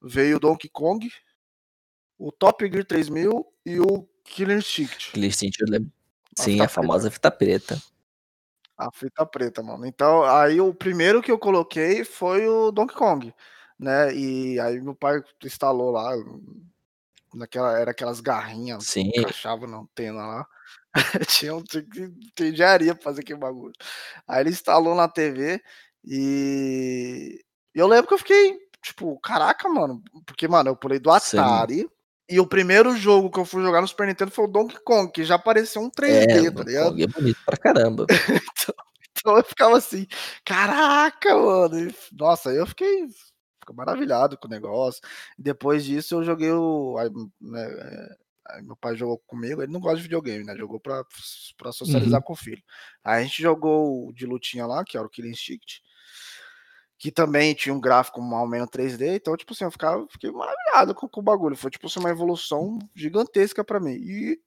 veio 0.01 0.37
o 0.37 0.39
Donkey 0.39 0.69
Kong, 0.69 1.09
o 2.17 2.31
Top 2.31 2.65
Gear 2.67 2.85
3000 2.85 3.45
e 3.65 3.79
o 3.79 4.07
Killer 4.23 4.57
Instinct. 4.57 5.09
Aquele 5.09 5.31
sentido, 5.31 5.69
lembra? 5.71 5.91
A 6.39 6.43
Sim, 6.43 6.53
fita 6.53 6.65
a 6.65 6.67
famosa 6.69 7.11
fita 7.11 7.29
preta. 7.29 7.79
A 8.77 8.91
fita 8.91 9.23
preta, 9.25 9.61
mano. 9.61 9.85
Então, 9.85 10.23
aí 10.23 10.59
o 10.59 10.73
primeiro 10.73 11.21
que 11.21 11.31
eu 11.31 11.37
coloquei 11.37 12.03
foi 12.03 12.47
o 12.47 12.71
Donkey 12.71 12.95
Kong, 12.95 13.33
né? 13.79 14.13
E 14.13 14.59
aí 14.59 14.79
meu 14.81 14.95
pai 14.95 15.21
instalou 15.43 15.91
lá, 15.91 16.11
naquela, 17.33 17.77
era 17.77 17.91
aquelas 17.91 18.19
garrinhas 18.21 18.85
Sim. 18.85 19.11
que 19.11 19.19
encaixava 19.19 19.67
na 19.67 19.77
antena 19.77 20.25
lá. 20.25 20.47
tinha, 21.27 21.55
um, 21.55 21.63
tinha 21.63 22.11
ter 22.35 22.53
engenharia 22.53 22.93
pra 22.93 23.03
fazer 23.03 23.21
aquele 23.21 23.39
bagulho. 23.39 23.73
Aí 24.27 24.41
ele 24.41 24.51
instalou 24.51 24.95
na 24.95 25.07
TV 25.07 25.61
e 26.05 27.43
eu 27.73 27.87
lembro 27.87 28.07
que 28.07 28.13
eu 28.13 28.19
fiquei, 28.19 28.57
tipo, 28.81 29.19
caraca, 29.19 29.67
mano, 29.67 30.03
porque, 30.25 30.47
mano, 30.47 30.69
eu 30.69 30.75
pulei 30.75 30.99
do 30.99 31.11
Sim. 31.19 31.39
Atari. 31.39 31.89
E 32.29 32.39
o 32.39 32.47
primeiro 32.47 32.95
jogo 32.95 33.29
que 33.29 33.39
eu 33.39 33.45
fui 33.45 33.61
jogar 33.61 33.81
no 33.81 33.87
Super 33.87 34.07
Nintendo 34.07 34.31
foi 34.31 34.45
o 34.45 34.47
Donkey 34.47 34.79
Kong, 34.85 35.11
que 35.11 35.25
já 35.25 35.37
parecia 35.37 35.81
um 35.81 35.89
3D, 35.89 36.47
É, 36.47 36.51
tá 36.51 36.63
ligado? 36.63 37.01
É 37.01 37.07
bonito 37.07 37.39
pra 37.45 37.57
caramba. 37.57 38.05
Então 39.15 39.37
eu 39.37 39.43
ficava 39.43 39.77
assim, 39.77 40.05
caraca, 40.43 41.33
mano. 41.33 41.93
Nossa, 42.11 42.49
eu 42.49 42.65
fiquei, 42.67 43.07
fiquei 43.63 43.75
maravilhado 43.75 44.37
com 44.37 44.47
o 44.47 44.51
negócio. 44.51 45.01
Depois 45.37 45.83
disso 45.85 46.15
eu 46.15 46.23
joguei 46.23 46.51
o. 46.51 46.95
Aí, 46.99 47.09
né, 47.41 48.09
aí 48.49 48.61
meu 48.61 48.75
pai 48.75 48.95
jogou 48.95 49.17
comigo, 49.25 49.61
ele 49.63 49.71
não 49.71 49.79
gosta 49.79 49.97
de 49.97 50.03
videogame, 50.03 50.43
né? 50.45 50.55
Jogou 50.55 50.79
pra, 50.79 51.03
pra 51.57 51.71
socializar 51.71 52.19
Uhum. 52.19 52.25
com 52.25 52.33
o 52.33 52.35
filho. 52.35 52.61
Aí 53.03 53.21
a 53.21 53.23
gente 53.23 53.41
jogou 53.41 54.07
o 54.09 54.13
de 54.13 54.25
lutinha 54.25 54.65
lá, 54.65 54.83
que 54.83 54.97
era 54.97 55.05
o 55.07 55.09
Killing 55.09 55.31
Instinct. 55.31 55.81
Que 56.97 57.11
também 57.11 57.53
tinha 57.53 57.73
um 57.75 57.81
gráfico 57.81 58.21
mal 58.21 58.47
menos 58.47 58.69
3D, 58.69 59.15
então, 59.15 59.35
tipo 59.35 59.51
assim, 59.53 59.65
eu 59.65 59.71
ficava, 59.71 60.05
fiquei 60.09 60.31
maravilhado 60.31 60.95
com, 60.95 61.07
com 61.07 61.19
o 61.19 61.23
bagulho. 61.23 61.55
Foi, 61.57 61.69
tipo 61.69 61.87
assim, 61.87 61.99
uma 61.99 62.09
evolução 62.09 62.79
gigantesca 62.95 63.63
pra 63.63 63.79
mim. 63.79 63.93
E 63.95 64.39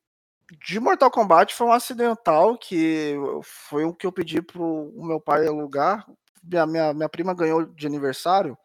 de 0.64 0.78
Mortal 0.80 1.10
Kombat 1.10 1.54
foi 1.54 1.66
um 1.66 1.72
acidental 1.72 2.56
que 2.56 3.14
foi 3.42 3.84
o 3.84 3.92
que 3.92 4.06
eu 4.06 4.12
pedi 4.12 4.40
pro 4.40 4.90
meu 4.96 5.20
pai 5.20 5.46
alugar. 5.46 6.06
Minha, 6.42 6.66
minha, 6.66 6.94
minha 6.94 7.08
prima 7.08 7.34
ganhou 7.34 7.66
de 7.66 7.86
aniversário 7.86 8.56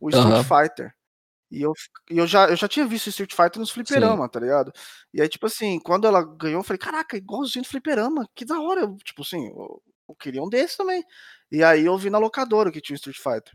o 0.00 0.08
Street 0.08 0.34
Aham. 0.34 0.42
Fighter. 0.44 0.94
E 1.50 1.62
eu, 1.62 1.72
e 2.08 2.16
eu, 2.18 2.26
já, 2.28 2.48
eu 2.48 2.54
já 2.56 2.68
tinha 2.68 2.86
visto 2.86 3.08
Street 3.08 3.32
Fighter 3.34 3.58
nos 3.58 3.70
fliperama, 3.70 4.28
tá 4.28 4.38
ligado? 4.38 4.72
E 5.12 5.20
aí, 5.20 5.28
tipo 5.28 5.46
assim, 5.46 5.80
quando 5.80 6.06
ela 6.06 6.22
ganhou, 6.22 6.60
eu 6.60 6.64
falei, 6.64 6.78
caraca, 6.78 7.16
igualzinho 7.16 7.64
do 7.64 7.68
fliperama, 7.68 8.28
que 8.36 8.44
da 8.44 8.60
hora. 8.60 8.82
Eu, 8.82 8.96
tipo 8.98 9.22
assim, 9.22 9.48
eu, 9.48 9.82
eu 10.08 10.14
queria 10.14 10.42
um 10.42 10.48
desse 10.48 10.76
também. 10.76 11.02
E 11.50 11.64
aí 11.64 11.84
eu 11.86 11.98
vi 11.98 12.08
na 12.08 12.18
locadora 12.18 12.70
que 12.70 12.80
tinha 12.80 12.94
o 12.94 12.98
Street 12.98 13.16
Fighter. 13.18 13.52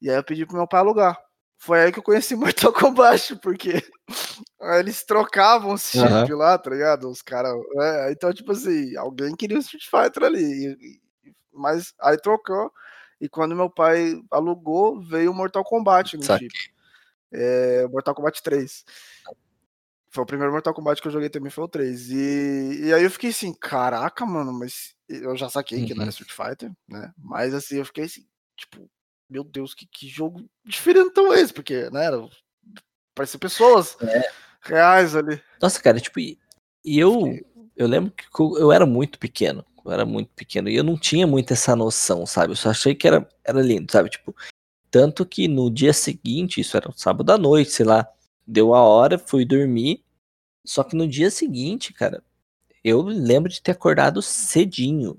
E 0.00 0.08
aí 0.08 0.16
eu 0.16 0.24
pedi 0.24 0.46
pro 0.46 0.56
meu 0.56 0.68
pai 0.68 0.80
alugar. 0.80 1.18
Foi 1.58 1.80
aí 1.80 1.92
que 1.92 1.98
eu 1.98 2.02
conheci 2.04 2.34
Mortal 2.36 2.72
Kombat, 2.72 3.36
porque 3.36 3.82
eles 4.78 5.04
trocavam 5.04 5.74
os 5.74 5.82
chip 5.90 6.32
lá, 6.34 6.56
tá 6.58 6.70
ligado? 6.70 7.08
Os 7.10 7.22
caras. 7.22 7.52
É, 7.80 8.12
então, 8.12 8.32
tipo 8.32 8.52
assim, 8.52 8.96
alguém 8.96 9.34
queria 9.34 9.56
o 9.58 9.60
Street 9.60 9.84
Fighter 9.90 10.24
ali. 10.24 10.42
e- 10.44 10.72
e- 11.28 11.32
mas 11.52 11.92
aí 12.00 12.16
trocou. 12.18 12.72
E 13.22 13.28
quando 13.28 13.54
meu 13.54 13.70
pai 13.70 14.20
alugou, 14.32 15.00
veio 15.00 15.30
o 15.30 15.34
Mortal 15.34 15.62
Kombat 15.62 16.16
no 16.16 16.24
Saquei. 16.24 16.48
chip. 16.50 16.72
É, 17.32 17.86
Mortal 17.86 18.16
Kombat 18.16 18.42
3. 18.42 18.84
Foi 20.10 20.24
o 20.24 20.26
primeiro 20.26 20.52
Mortal 20.52 20.74
Kombat 20.74 21.00
que 21.00 21.06
eu 21.06 21.12
joguei 21.12 21.30
também, 21.30 21.48
foi 21.48 21.62
o 21.62 21.68
3. 21.68 22.10
E, 22.10 22.80
e 22.86 22.92
aí 22.92 23.04
eu 23.04 23.10
fiquei 23.12 23.30
assim, 23.30 23.54
caraca, 23.54 24.26
mano, 24.26 24.52
mas 24.52 24.96
eu 25.08 25.36
já 25.36 25.48
saquei 25.48 25.86
que 25.86 25.94
não 25.94 25.98
Uhum. 25.98 26.02
era 26.02 26.10
Street 26.10 26.32
Fighter, 26.32 26.72
né? 26.88 27.12
Mas 27.16 27.54
assim, 27.54 27.76
eu 27.76 27.84
fiquei 27.84 28.04
assim, 28.04 28.26
tipo, 28.56 28.90
meu 29.30 29.44
Deus, 29.44 29.72
que, 29.72 29.86
que 29.86 30.08
jogo 30.08 30.44
diferentão 30.64 31.32
é 31.32 31.40
esse? 31.40 31.52
Porque, 31.52 31.88
né, 31.90 32.06
era, 32.06 32.28
parecia 33.14 33.38
pessoas 33.38 33.96
É. 34.02 34.28
reais 34.62 35.14
ali. 35.14 35.40
Nossa, 35.60 35.80
cara, 35.80 36.00
tipo, 36.00 36.18
e, 36.18 36.36
e 36.84 36.98
eu, 36.98 37.38
eu 37.76 37.86
lembro 37.86 38.10
que 38.10 38.24
eu 38.40 38.72
era 38.72 38.84
muito 38.84 39.16
pequeno. 39.16 39.64
Eu 39.84 39.92
era 39.92 40.06
muito 40.06 40.30
pequeno 40.34 40.68
e 40.68 40.76
eu 40.76 40.84
não 40.84 40.96
tinha 40.96 41.26
muito 41.26 41.52
essa 41.52 41.74
noção, 41.74 42.24
sabe? 42.26 42.52
Eu 42.52 42.56
só 42.56 42.70
achei 42.70 42.94
que 42.94 43.06
era, 43.06 43.28
era 43.44 43.60
lindo, 43.60 43.90
sabe? 43.90 44.10
Tipo, 44.10 44.34
tanto 44.90 45.26
que 45.26 45.48
no 45.48 45.70
dia 45.70 45.92
seguinte, 45.92 46.60
isso 46.60 46.76
era 46.76 46.88
um 46.88 46.92
sábado 46.92 47.30
à 47.30 47.38
noite, 47.38 47.70
sei 47.70 47.86
lá, 47.86 48.06
deu 48.46 48.74
a 48.74 48.82
hora, 48.82 49.18
fui 49.18 49.44
dormir. 49.44 50.04
Só 50.64 50.84
que 50.84 50.96
no 50.96 51.08
dia 51.08 51.30
seguinte, 51.30 51.92
cara, 51.92 52.22
eu 52.84 53.02
lembro 53.02 53.50
de 53.50 53.60
ter 53.60 53.72
acordado 53.72 54.22
cedinho 54.22 55.16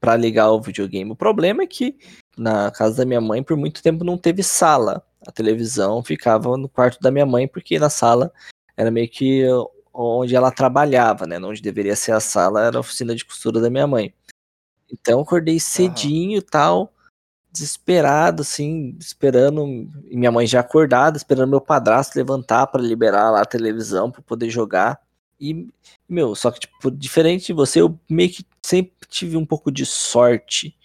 pra 0.00 0.16
ligar 0.16 0.50
o 0.50 0.60
videogame. 0.60 1.10
O 1.10 1.16
problema 1.16 1.62
é 1.62 1.66
que 1.66 1.96
na 2.36 2.70
casa 2.70 2.96
da 2.98 3.04
minha 3.06 3.20
mãe, 3.20 3.42
por 3.42 3.56
muito 3.56 3.82
tempo 3.82 4.04
não 4.04 4.18
teve 4.18 4.42
sala. 4.42 5.02
A 5.26 5.32
televisão 5.32 6.02
ficava 6.02 6.56
no 6.56 6.68
quarto 6.68 7.00
da 7.00 7.10
minha 7.10 7.24
mãe, 7.24 7.48
porque 7.48 7.78
na 7.78 7.88
sala 7.88 8.32
era 8.76 8.90
meio 8.90 9.08
que 9.08 9.44
onde 9.94 10.34
ela 10.34 10.50
trabalhava, 10.50 11.26
né? 11.26 11.38
Onde 11.38 11.62
deveria 11.62 11.94
ser 11.94 12.12
a 12.12 12.20
sala 12.20 12.64
era 12.64 12.76
a 12.76 12.80
oficina 12.80 13.14
de 13.14 13.24
costura 13.24 13.60
da 13.60 13.70
minha 13.70 13.86
mãe. 13.86 14.12
Então 14.92 15.18
eu 15.18 15.22
acordei 15.22 15.60
cedinho 15.60 16.38
e 16.38 16.42
tal, 16.42 16.92
desesperado, 17.52 18.42
assim, 18.42 18.96
esperando. 18.98 19.88
E 20.10 20.16
minha 20.16 20.32
mãe 20.32 20.46
já 20.46 20.60
acordada, 20.60 21.16
esperando 21.16 21.50
meu 21.50 21.60
padrasto 21.60 22.18
levantar 22.18 22.66
pra 22.66 22.82
liberar 22.82 23.30
lá 23.30 23.42
a 23.42 23.46
televisão 23.46 24.10
pra 24.10 24.20
poder 24.22 24.50
jogar. 24.50 25.00
E, 25.40 25.68
meu, 26.08 26.34
só 26.34 26.50
que, 26.50 26.60
tipo, 26.60 26.90
diferente 26.90 27.46
de 27.46 27.52
você, 27.52 27.80
eu 27.80 27.98
meio 28.08 28.30
que 28.30 28.44
sempre 28.64 28.94
tive 29.08 29.36
um 29.36 29.46
pouco 29.46 29.70
de 29.70 29.84
sorte 29.84 30.76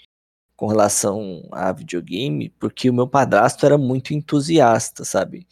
com 0.56 0.68
relação 0.68 1.48
a 1.52 1.72
videogame, 1.72 2.50
porque 2.60 2.90
o 2.90 2.94
meu 2.94 3.08
padrasto 3.08 3.66
era 3.66 3.78
muito 3.78 4.14
entusiasta, 4.14 5.06
sabe? 5.06 5.48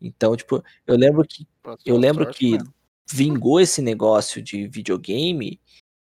Então, 0.00 0.36
tipo, 0.36 0.62
eu 0.86 0.96
lembro 0.96 1.24
que 1.26 1.46
eu 1.86 1.96
lembro 1.96 2.30
que 2.30 2.52
mesmo. 2.52 2.74
Vingou 3.10 3.60
esse 3.60 3.82
negócio 3.82 4.42
de 4.42 4.66
videogame 4.66 5.60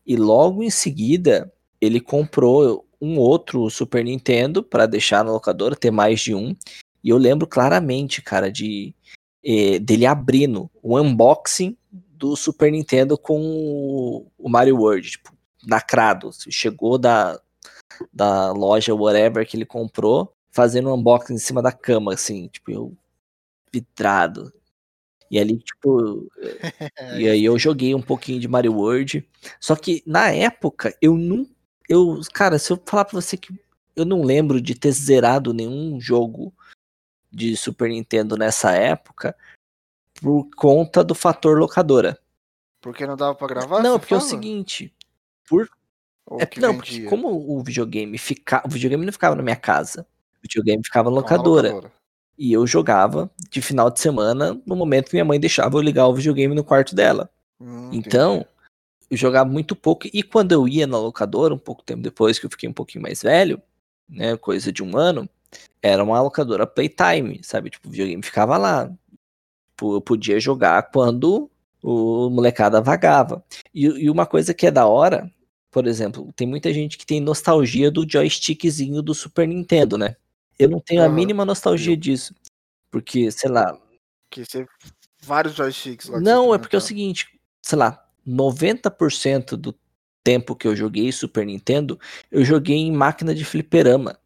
e 0.07 0.17
logo 0.17 0.63
em 0.63 0.71
seguida 0.71 1.53
ele 1.81 2.01
comprou 2.01 2.87
um 3.01 3.19
outro 3.19 3.69
Super 3.69 4.05
Nintendo 4.05 4.63
para 4.63 4.87
deixar 4.87 5.25
na 5.25 5.33
locadora, 5.33 5.77
ter 5.77 5.91
mais 5.91 6.21
de 6.21 6.35
um. 6.35 6.57
E 7.03 7.11
eu 7.11 7.19
lembro 7.19 7.47
claramente, 7.47 8.23
cara, 8.23 8.51
de 8.51 8.95
eh, 9.45 9.79
dele 9.79 10.07
abrindo 10.07 10.71
o 10.83 10.99
unboxing 10.99 11.77
do 11.91 12.35
Super 12.35 12.73
Nintendo 12.73 13.19
com 13.19 14.27
o 14.39 14.49
Mario 14.49 14.79
World, 14.79 15.11
tipo, 15.11 15.35
lacrado. 15.69 16.31
Chegou 16.49 16.97
da, 16.97 17.39
da 18.13 18.53
loja, 18.53 18.95
whatever, 18.95 19.47
que 19.47 19.57
ele 19.57 19.67
comprou, 19.67 20.33
fazendo 20.51 20.89
um 20.89 20.95
unboxing 20.95 21.35
em 21.35 21.39
cima 21.39 21.61
da 21.61 21.73
cama, 21.73 22.15
assim, 22.15 22.49
tipo, 22.49 22.71
eu. 22.71 22.97
E 25.35 25.39
ali, 25.41 25.59
tipo. 25.59 26.29
e 27.19 27.29
aí 27.29 27.45
eu 27.45 27.59
joguei 27.59 27.93
um 27.93 28.01
pouquinho 28.01 28.39
de 28.39 28.47
Mario 28.47 28.75
World. 28.75 29.29
Só 29.59 29.75
que 29.75 30.01
na 30.07 30.31
época, 30.31 30.97
eu 31.03 31.17
não. 31.17 31.45
Eu, 31.89 32.21
cara, 32.33 32.57
se 32.57 32.73
eu 32.73 32.81
falar 32.87 33.05
pra 33.05 33.21
você 33.21 33.37
que 33.37 33.53
eu 33.97 34.05
não 34.05 34.23
lembro 34.23 34.61
de 34.61 34.77
ter 34.77 34.93
zerado 34.93 35.53
nenhum 35.53 36.01
jogo 36.01 36.55
de 37.33 37.57
Super 37.57 37.89
Nintendo 37.89 38.37
nessa 38.37 38.71
época 38.71 39.37
por 40.23 40.49
conta 40.57 41.03
do 41.03 41.17
fator 41.17 41.59
locadora. 41.59 42.17
Porque 42.81 43.05
não 43.05 43.17
dava 43.17 43.35
pra 43.35 43.49
gravar? 43.49 43.83
Não, 43.83 43.99
porque 43.99 44.15
é 44.15 44.17
o 44.17 44.21
fala? 44.21 44.31
seguinte. 44.31 44.95
Por... 45.49 45.69
É, 46.39 46.61
não, 46.61 46.77
porque 46.77 47.07
como 47.07 47.29
o 47.29 47.61
videogame 47.61 48.17
ficava. 48.19 48.69
O 48.69 48.71
videogame 48.71 49.05
não 49.05 49.13
ficava 49.13 49.35
na 49.35 49.43
minha 49.43 49.57
casa. 49.57 50.07
O 50.39 50.43
videogame 50.43 50.85
ficava 50.85 51.11
na 51.11 51.17
na 51.17 51.23
locadora. 51.23 51.93
E 52.37 52.53
eu 52.53 52.67
jogava 52.67 53.31
de 53.51 53.63
final 53.63 53.91
de 53.91 54.01
semana 54.01 54.61
no 54.67 54.75
momento 54.77 55.07
que 55.09 55.15
minha 55.15 55.25
mãe 55.25 55.39
deixava 55.39 55.77
eu 55.77 55.81
ligar 55.81 56.07
o 56.09 56.15
videogame 56.15 56.55
no 56.55 56.65
quarto 56.65 56.95
dela. 56.95 57.31
Hum, 57.61 57.91
Então, 57.93 58.45
eu 59.11 59.17
jogava 59.17 59.49
muito 59.49 59.77
pouco. 59.77 60.09
E 60.13 60.23
quando 60.23 60.53
eu 60.53 60.67
ia 60.67 60.87
na 60.87 60.99
locadora, 60.99 61.55
um 61.55 61.59
pouco 61.59 61.83
tempo 61.85 62.03
depois 62.03 62.39
que 62.39 62.47
eu 62.47 62.51
fiquei 62.51 62.69
um 62.69 62.73
pouquinho 62.73 63.03
mais 63.03 63.23
velho, 63.23 63.61
né? 64.09 64.37
Coisa 64.37 64.73
de 64.73 64.83
um 64.83 64.97
ano, 64.97 65.29
era 65.83 66.03
uma 66.03 66.21
locadora 66.21 66.67
Playtime, 66.67 67.41
sabe? 67.43 67.71
Tipo, 67.71 67.89
o 67.89 67.91
videogame 67.91 68.23
ficava 68.23 68.57
lá. 68.57 68.91
Tipo, 69.71 69.97
eu 69.97 70.01
podia 70.01 70.41
jogar 70.41 70.91
quando 70.91 71.51
o 71.83 72.31
molecada 72.31 72.81
vagava. 72.81 73.45
E, 73.75 73.85
e 73.85 74.11
uma 74.11 74.27
coisa 74.27 74.55
que 74.55 74.67
é 74.67 74.71
da 74.71 74.87
hora, 74.87 75.31
por 75.71 75.87
exemplo, 75.87 76.33
tem 76.35 76.47
muita 76.47 76.73
gente 76.73 76.97
que 76.97 77.07
tem 77.07 77.21
nostalgia 77.21 77.91
do 77.91 78.09
joystickzinho 78.09 79.03
do 79.03 79.15
Super 79.15 79.47
Nintendo, 79.47 79.99
né? 79.99 80.17
Eu 80.59 80.69
não 80.69 80.81
tenho 80.81 81.03
a 81.03 81.09
mínima 81.09 81.45
nostalgia 81.45 81.97
disso. 81.97 82.35
Porque, 82.91 83.31
sei 83.31 83.51
lá, 83.51 83.77
Que 84.31 84.45
você... 84.45 84.67
Vários 85.23 85.55
joysticks 85.55 86.09
lá 86.09 86.21
Não, 86.21 86.55
é 86.55 86.59
porque 86.59 86.77
é 86.77 86.79
o 86.79 86.81
experimentava. 86.81 86.81
seguinte, 86.81 87.41
sei 87.63 87.79
lá, 87.79 88.07
90% 88.27 89.57
do 89.57 89.75
tempo 90.23 90.55
que 90.57 90.67
eu 90.67 90.77
joguei 90.77 91.11
Super 91.13 91.47
Nintendo, 91.47 91.99
eu 92.31 92.45
joguei 92.45 92.77
em 92.77 92.93
máquina 92.93 93.35
de 93.35 93.45
fliperama. 93.45 94.19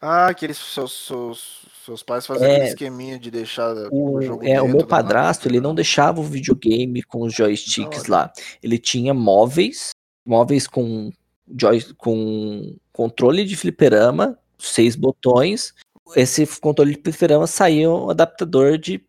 Ah, 0.00 0.28
aqueles 0.28 0.56
seus, 0.58 0.92
seus, 1.06 1.66
seus 1.84 2.02
pais 2.02 2.26
faziam 2.26 2.48
aquele 2.48 2.64
É, 2.64 2.64
esqueminha 2.64 3.18
de 3.18 3.30
deixar 3.30 3.74
o, 3.90 4.18
o, 4.18 4.22
jogo 4.22 4.44
é, 4.44 4.60
o 4.62 4.68
meu 4.68 4.86
padrasto, 4.86 5.46
ele 5.48 5.60
não 5.60 5.70
fliperama. 5.70 5.74
deixava 5.74 6.20
o 6.20 6.24
videogame 6.24 7.02
com 7.02 7.22
os 7.22 7.34
Da 7.36 7.44
joysticks 7.44 8.00
hora. 8.04 8.08
lá. 8.08 8.32
Ele 8.62 8.78
tinha 8.78 9.12
móveis, 9.12 9.90
móveis 10.24 10.66
com, 10.66 11.12
joy, 11.58 11.82
com 11.94 12.76
controle 12.92 13.44
de 13.44 13.56
fliperama, 13.56 14.38
seis 14.60 14.94
botões. 14.96 15.74
Esse 16.16 16.46
controle 16.60 16.94
de 16.94 17.02
fliperama 17.02 17.46
saía 17.46 17.90
um 17.90 18.10
adaptador 18.10 18.76
de, 18.78 19.04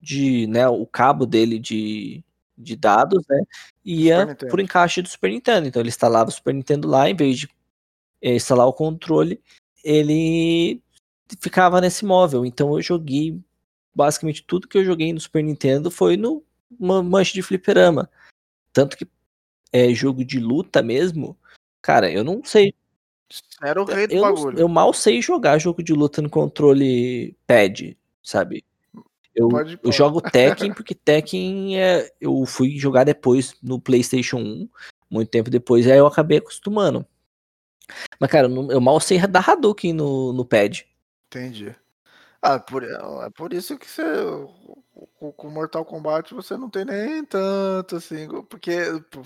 de 0.00 0.46
né, 0.46 0.68
o 0.68 0.86
cabo 0.86 1.24
dele 1.26 1.58
de, 1.58 2.22
de 2.56 2.76
dados, 2.76 3.24
né, 3.28 3.40
ia 3.84 4.26
por 4.50 4.60
encaixe 4.60 5.00
do 5.00 5.08
Super 5.08 5.30
Nintendo. 5.30 5.66
Então 5.66 5.80
ele 5.80 5.88
instalava 5.88 6.28
o 6.28 6.32
Super 6.32 6.54
Nintendo 6.54 6.86
lá, 6.88 7.08
em 7.08 7.16
vez 7.16 7.38
de 7.38 7.48
eh, 8.20 8.34
instalar 8.34 8.66
o 8.66 8.72
controle, 8.72 9.40
ele 9.82 10.82
ficava 11.40 11.80
nesse 11.80 12.04
móvel. 12.04 12.44
Então 12.44 12.74
eu 12.74 12.82
joguei 12.82 13.40
basicamente 13.94 14.42
tudo 14.42 14.68
que 14.68 14.76
eu 14.76 14.84
joguei 14.84 15.12
no 15.12 15.20
Super 15.20 15.42
Nintendo 15.42 15.90
foi 15.90 16.16
no 16.16 16.42
ma- 16.78 17.02
manche 17.02 17.32
de 17.32 17.42
fliperama. 17.42 18.10
Tanto 18.72 18.96
que 18.96 19.06
é 19.72 19.92
jogo 19.94 20.24
de 20.24 20.38
luta 20.38 20.82
mesmo, 20.82 21.36
cara, 21.80 22.10
eu 22.10 22.22
não 22.22 22.44
sei. 22.44 22.74
Era 23.62 23.80
o 23.80 23.84
rei 23.84 24.06
do 24.06 24.14
Eu, 24.14 24.22
bagulho. 24.22 24.58
eu 24.58 24.68
mal 24.68 24.92
sei 24.92 25.20
jogar 25.22 25.58
jogo 25.58 25.82
de 25.82 25.92
luta 25.92 26.20
no 26.20 26.30
controle 26.30 27.36
pad, 27.46 27.96
sabe? 28.22 28.64
Eu, 29.34 29.48
Pode 29.48 29.78
eu 29.82 29.90
jogo 29.90 30.20
Tekken 30.20 30.72
porque 30.74 30.94
Tekken 30.94 31.80
é, 31.80 32.12
eu 32.20 32.44
fui 32.46 32.78
jogar 32.78 33.04
depois 33.04 33.56
no 33.62 33.80
PlayStation 33.80 34.38
1, 34.38 34.68
muito 35.10 35.28
tempo 35.28 35.50
depois, 35.50 35.86
e 35.86 35.92
aí 35.92 35.98
eu 35.98 36.06
acabei 36.06 36.38
acostumando. 36.38 37.04
Mas, 38.18 38.30
cara, 38.30 38.48
eu 38.48 38.80
mal 38.80 38.98
sei 39.00 39.18
dar 39.26 39.48
Hadouken 39.48 39.92
no, 39.92 40.32
no 40.32 40.44
pad. 40.44 40.86
Entendi. 41.26 41.74
Ah, 42.46 42.58
por, 42.58 42.84
é 42.84 43.30
por 43.34 43.54
isso 43.54 43.78
que 43.78 43.88
você. 43.88 44.02
Com, 45.18 45.48
Mortal 45.48 45.82
Kombat 45.82 46.34
você 46.34 46.58
não 46.58 46.68
tem 46.68 46.84
nem 46.84 47.24
tanto 47.24 47.96
assim. 47.96 48.28
Porque 48.50 48.76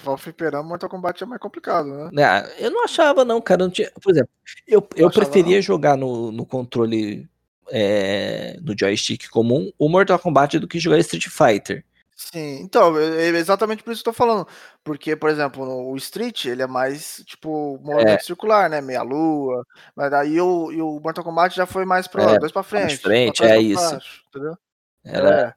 o 0.06 0.16
fliperama 0.16 0.68
Mortal 0.68 0.88
Kombat 0.88 1.24
é 1.24 1.26
mais 1.26 1.40
complicado, 1.40 1.88
né? 2.12 2.24
Ah, 2.24 2.48
eu 2.60 2.70
não 2.70 2.84
achava, 2.84 3.24
não, 3.24 3.40
cara. 3.40 3.64
Não 3.64 3.70
tinha, 3.70 3.90
por 4.00 4.12
exemplo, 4.12 4.30
eu, 4.68 4.80
Não 4.80 5.06
eu 5.06 5.10
preferia 5.10 5.56
não? 5.56 5.62
jogar 5.62 5.96
no, 5.96 6.30
no 6.30 6.46
controle, 6.46 7.28
é, 7.72 8.56
no 8.62 8.72
joystick 8.78 9.28
comum, 9.30 9.72
o 9.76 9.88
Mortal 9.88 10.20
Kombat 10.20 10.60
do 10.60 10.68
que 10.68 10.78
jogar 10.78 10.98
Street 10.98 11.26
Fighter. 11.26 11.84
Sim, 12.20 12.62
então, 12.62 12.98
é 12.98 13.26
é 13.26 13.28
exatamente 13.28 13.84
por 13.84 13.92
isso 13.92 14.02
que 14.02 14.08
eu 14.08 14.12
tô 14.12 14.16
falando. 14.16 14.44
Porque, 14.82 15.14
por 15.14 15.30
exemplo, 15.30 15.64
no- 15.64 15.92
o 15.92 15.96
Street, 15.96 16.46
ele 16.46 16.62
é 16.62 16.66
mais, 16.66 17.22
tipo, 17.24 17.76
É, 17.80 17.84
movimento 17.86 18.24
circular, 18.24 18.68
né? 18.68 18.80
Meia 18.80 19.02
lua. 19.02 19.64
Mas 19.94 20.10
daí 20.10 20.40
o, 20.40 20.72
e 20.72 20.82
o 20.82 20.98
Mortal 20.98 21.22
Kombat 21.22 21.54
já 21.54 21.64
foi 21.64 21.84
mais 21.84 22.08
pra 22.08 22.32
é, 22.34 22.38
dois 22.40 22.50
pra 22.50 22.64
pra 22.64 22.68
frente, 22.68 22.98
pra 22.98 23.10
frente, 23.10 23.36
trás 23.36 23.50
é 23.52 23.54
pra 23.54 23.62
isso. 23.62 23.90
baixo, 23.90 24.24
entendeu? 24.28 24.58
Era, 25.04 25.40
É. 25.40 25.54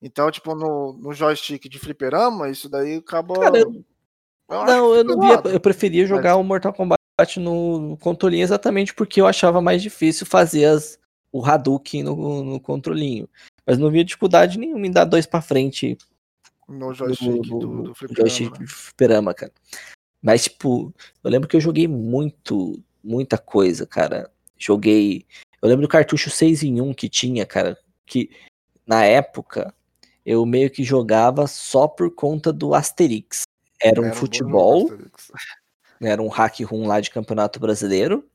Então, 0.00 0.30
tipo, 0.30 0.54
no, 0.54 0.94
no 0.94 1.12
joystick 1.12 1.68
de 1.68 1.78
fliperama, 1.78 2.48
isso 2.48 2.70
daí 2.70 2.96
acaba. 2.96 3.34
cara, 3.38 3.58
eu, 3.58 3.84
Eu 4.48 4.64
não, 4.64 4.94
eu 4.94 5.04
não 5.04 5.20
via, 5.20 5.52
eu 5.52 5.60
preferia 5.60 6.02
Mas 6.02 6.08
jogar 6.08 6.36
o 6.36 6.42
Mortal 6.42 6.72
Kombat 6.72 6.98
no 7.38 7.98
controlinho 8.00 8.44
exatamente 8.44 8.94
porque 8.94 9.20
eu 9.20 9.26
achava 9.26 9.60
mais 9.60 9.82
difícil 9.82 10.24
fazer 10.24 10.64
as, 10.64 10.98
o 11.30 11.44
Hadouken 11.44 12.02
no, 12.02 12.42
no 12.44 12.60
controlinho. 12.60 13.28
Mas 13.68 13.76
não 13.76 13.90
via 13.90 14.02
dificuldade 14.02 14.58
nenhuma 14.58 14.86
em 14.86 14.90
dar 14.90 15.04
dois 15.04 15.26
pra 15.26 15.42
frente 15.42 15.98
no 16.66 16.94
joystick 16.94 17.42
do, 17.50 17.82
do 17.82 17.94
fliperama, 17.94 18.28
joystick 18.28 18.60
né? 18.60 18.66
fliperama, 18.66 19.34
cara. 19.34 19.52
Mas, 20.22 20.44
tipo, 20.44 20.94
eu 21.22 21.30
lembro 21.30 21.46
que 21.46 21.54
eu 21.54 21.60
joguei 21.60 21.86
muito, 21.86 22.82
muita 23.04 23.36
coisa, 23.36 23.86
cara. 23.86 24.30
Joguei. 24.56 25.26
Eu 25.60 25.68
lembro 25.68 25.82
do 25.82 25.90
cartucho 25.90 26.30
6 26.30 26.62
em 26.62 26.80
1 26.80 26.94
que 26.94 27.10
tinha, 27.10 27.44
cara. 27.44 27.78
Que 28.06 28.30
na 28.86 29.04
época 29.04 29.74
eu 30.24 30.46
meio 30.46 30.70
que 30.70 30.82
jogava 30.82 31.46
só 31.46 31.86
por 31.86 32.14
conta 32.14 32.50
do 32.50 32.74
Asterix. 32.74 33.42
Era 33.80 34.00
um 34.00 34.06
Era 34.06 34.14
futebol, 34.14 34.84
Asterix. 34.84 35.30
era 36.00 36.22
um 36.22 36.28
hack 36.28 36.60
room 36.60 36.86
lá 36.86 37.00
de 37.00 37.10
campeonato 37.10 37.60
brasileiro. 37.60 38.26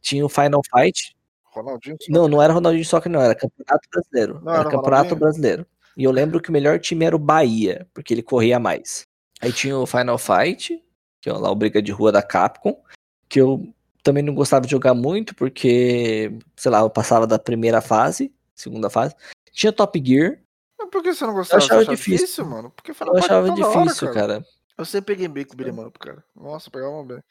Tinha 0.00 0.24
o 0.24 0.30
Final 0.30 0.62
Fight. 0.74 1.14
Ronaldinho 1.52 1.96
Não, 2.08 2.22
Soccer. 2.22 2.30
não 2.30 2.42
era 2.42 2.52
Ronaldinho 2.52 2.84
Soccer, 2.84 3.12
não, 3.12 3.20
era 3.20 3.34
Campeonato 3.34 3.88
Brasileiro. 3.90 4.40
Não 4.42 4.52
Era 4.52 4.60
era 4.62 4.70
Campeonato 4.70 4.90
Ronaldinho? 5.14 5.20
Brasileiro. 5.20 5.66
E 5.96 6.04
eu 6.04 6.10
lembro 6.10 6.40
que 6.40 6.48
o 6.48 6.52
melhor 6.52 6.78
time 6.80 7.04
era 7.04 7.14
o 7.14 7.18
Bahia, 7.18 7.86
porque 7.92 8.14
ele 8.14 8.22
corria 8.22 8.58
mais. 8.58 9.06
Aí 9.40 9.52
tinha 9.52 9.76
o 9.76 9.86
Final 9.86 10.16
Fight, 10.18 10.82
que 11.20 11.28
é 11.28 11.32
lá 11.32 11.50
o 11.50 11.54
Briga 11.54 11.82
de 11.82 11.92
Rua 11.92 12.10
da 12.12 12.22
Capcom, 12.22 12.80
que 13.28 13.40
eu 13.40 13.72
também 14.02 14.22
não 14.22 14.34
gostava 14.34 14.64
de 14.64 14.70
jogar 14.72 14.94
muito, 14.94 15.34
porque, 15.34 16.32
sei 16.56 16.70
lá, 16.70 16.80
eu 16.80 16.90
passava 16.90 17.26
da 17.26 17.38
primeira 17.38 17.80
fase, 17.80 18.32
segunda 18.54 18.88
fase. 18.88 19.14
Tinha 19.52 19.72
Top 19.72 20.00
Gear, 20.04 20.38
Mas 20.78 20.88
por 20.90 21.02
que 21.02 21.12
você 21.14 21.24
não 21.24 21.32
eu 21.32 21.36
gostava? 21.36 21.60
Você 21.60 21.66
achava 21.66 21.80
achava 21.82 21.96
difícil. 21.96 22.18
difícil, 22.26 22.44
mano? 22.46 22.70
Porque 22.70 22.94
Final 22.94 23.14
Eu 23.14 23.22
Fight 23.22 23.30
é 23.30 23.34
achava 23.36 23.46
da 23.56 23.68
hora, 23.68 23.82
difícil, 23.82 24.08
cara. 24.12 24.26
cara. 24.34 24.46
Eu 24.78 24.84
sempre 24.86 25.14
peguei 25.14 25.28
bem 25.28 25.44
com 25.44 25.52
o 25.52 25.56
beat'em 25.56 25.84
up, 25.84 25.98
cara. 25.98 26.24
Nossa, 26.34 26.70
pegava 26.70 27.04
bem. 27.04 27.22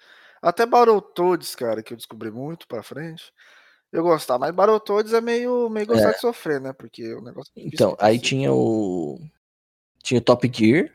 Até 0.42 0.66
Battletoads, 0.66 1.56
cara, 1.56 1.82
que 1.84 1.94
eu 1.94 1.98
descobri 1.98 2.30
muito 2.32 2.68
pra 2.68 2.84
frente. 2.84 3.32
Eu 3.92 4.04
gostava, 4.04 4.40
mas 4.40 4.56
Battletoads 4.56 5.12
é 5.14 5.20
meio, 5.20 5.70
meio 5.70 5.86
gostar 5.86 6.12
É, 6.12 6.14
de 6.14 6.20
sofrer, 6.22 6.62
né? 6.62 6.72
Porque 6.72 7.14
o 7.14 7.22
negócio 7.22 7.52
é 7.58 7.62
então, 7.62 7.96
aí 8.00 8.18
tinha 8.20 8.54
o. 8.54 9.20
Tinha 10.02 10.20
o 10.20 10.24
Top 10.24 10.50
Gear, 10.52 10.90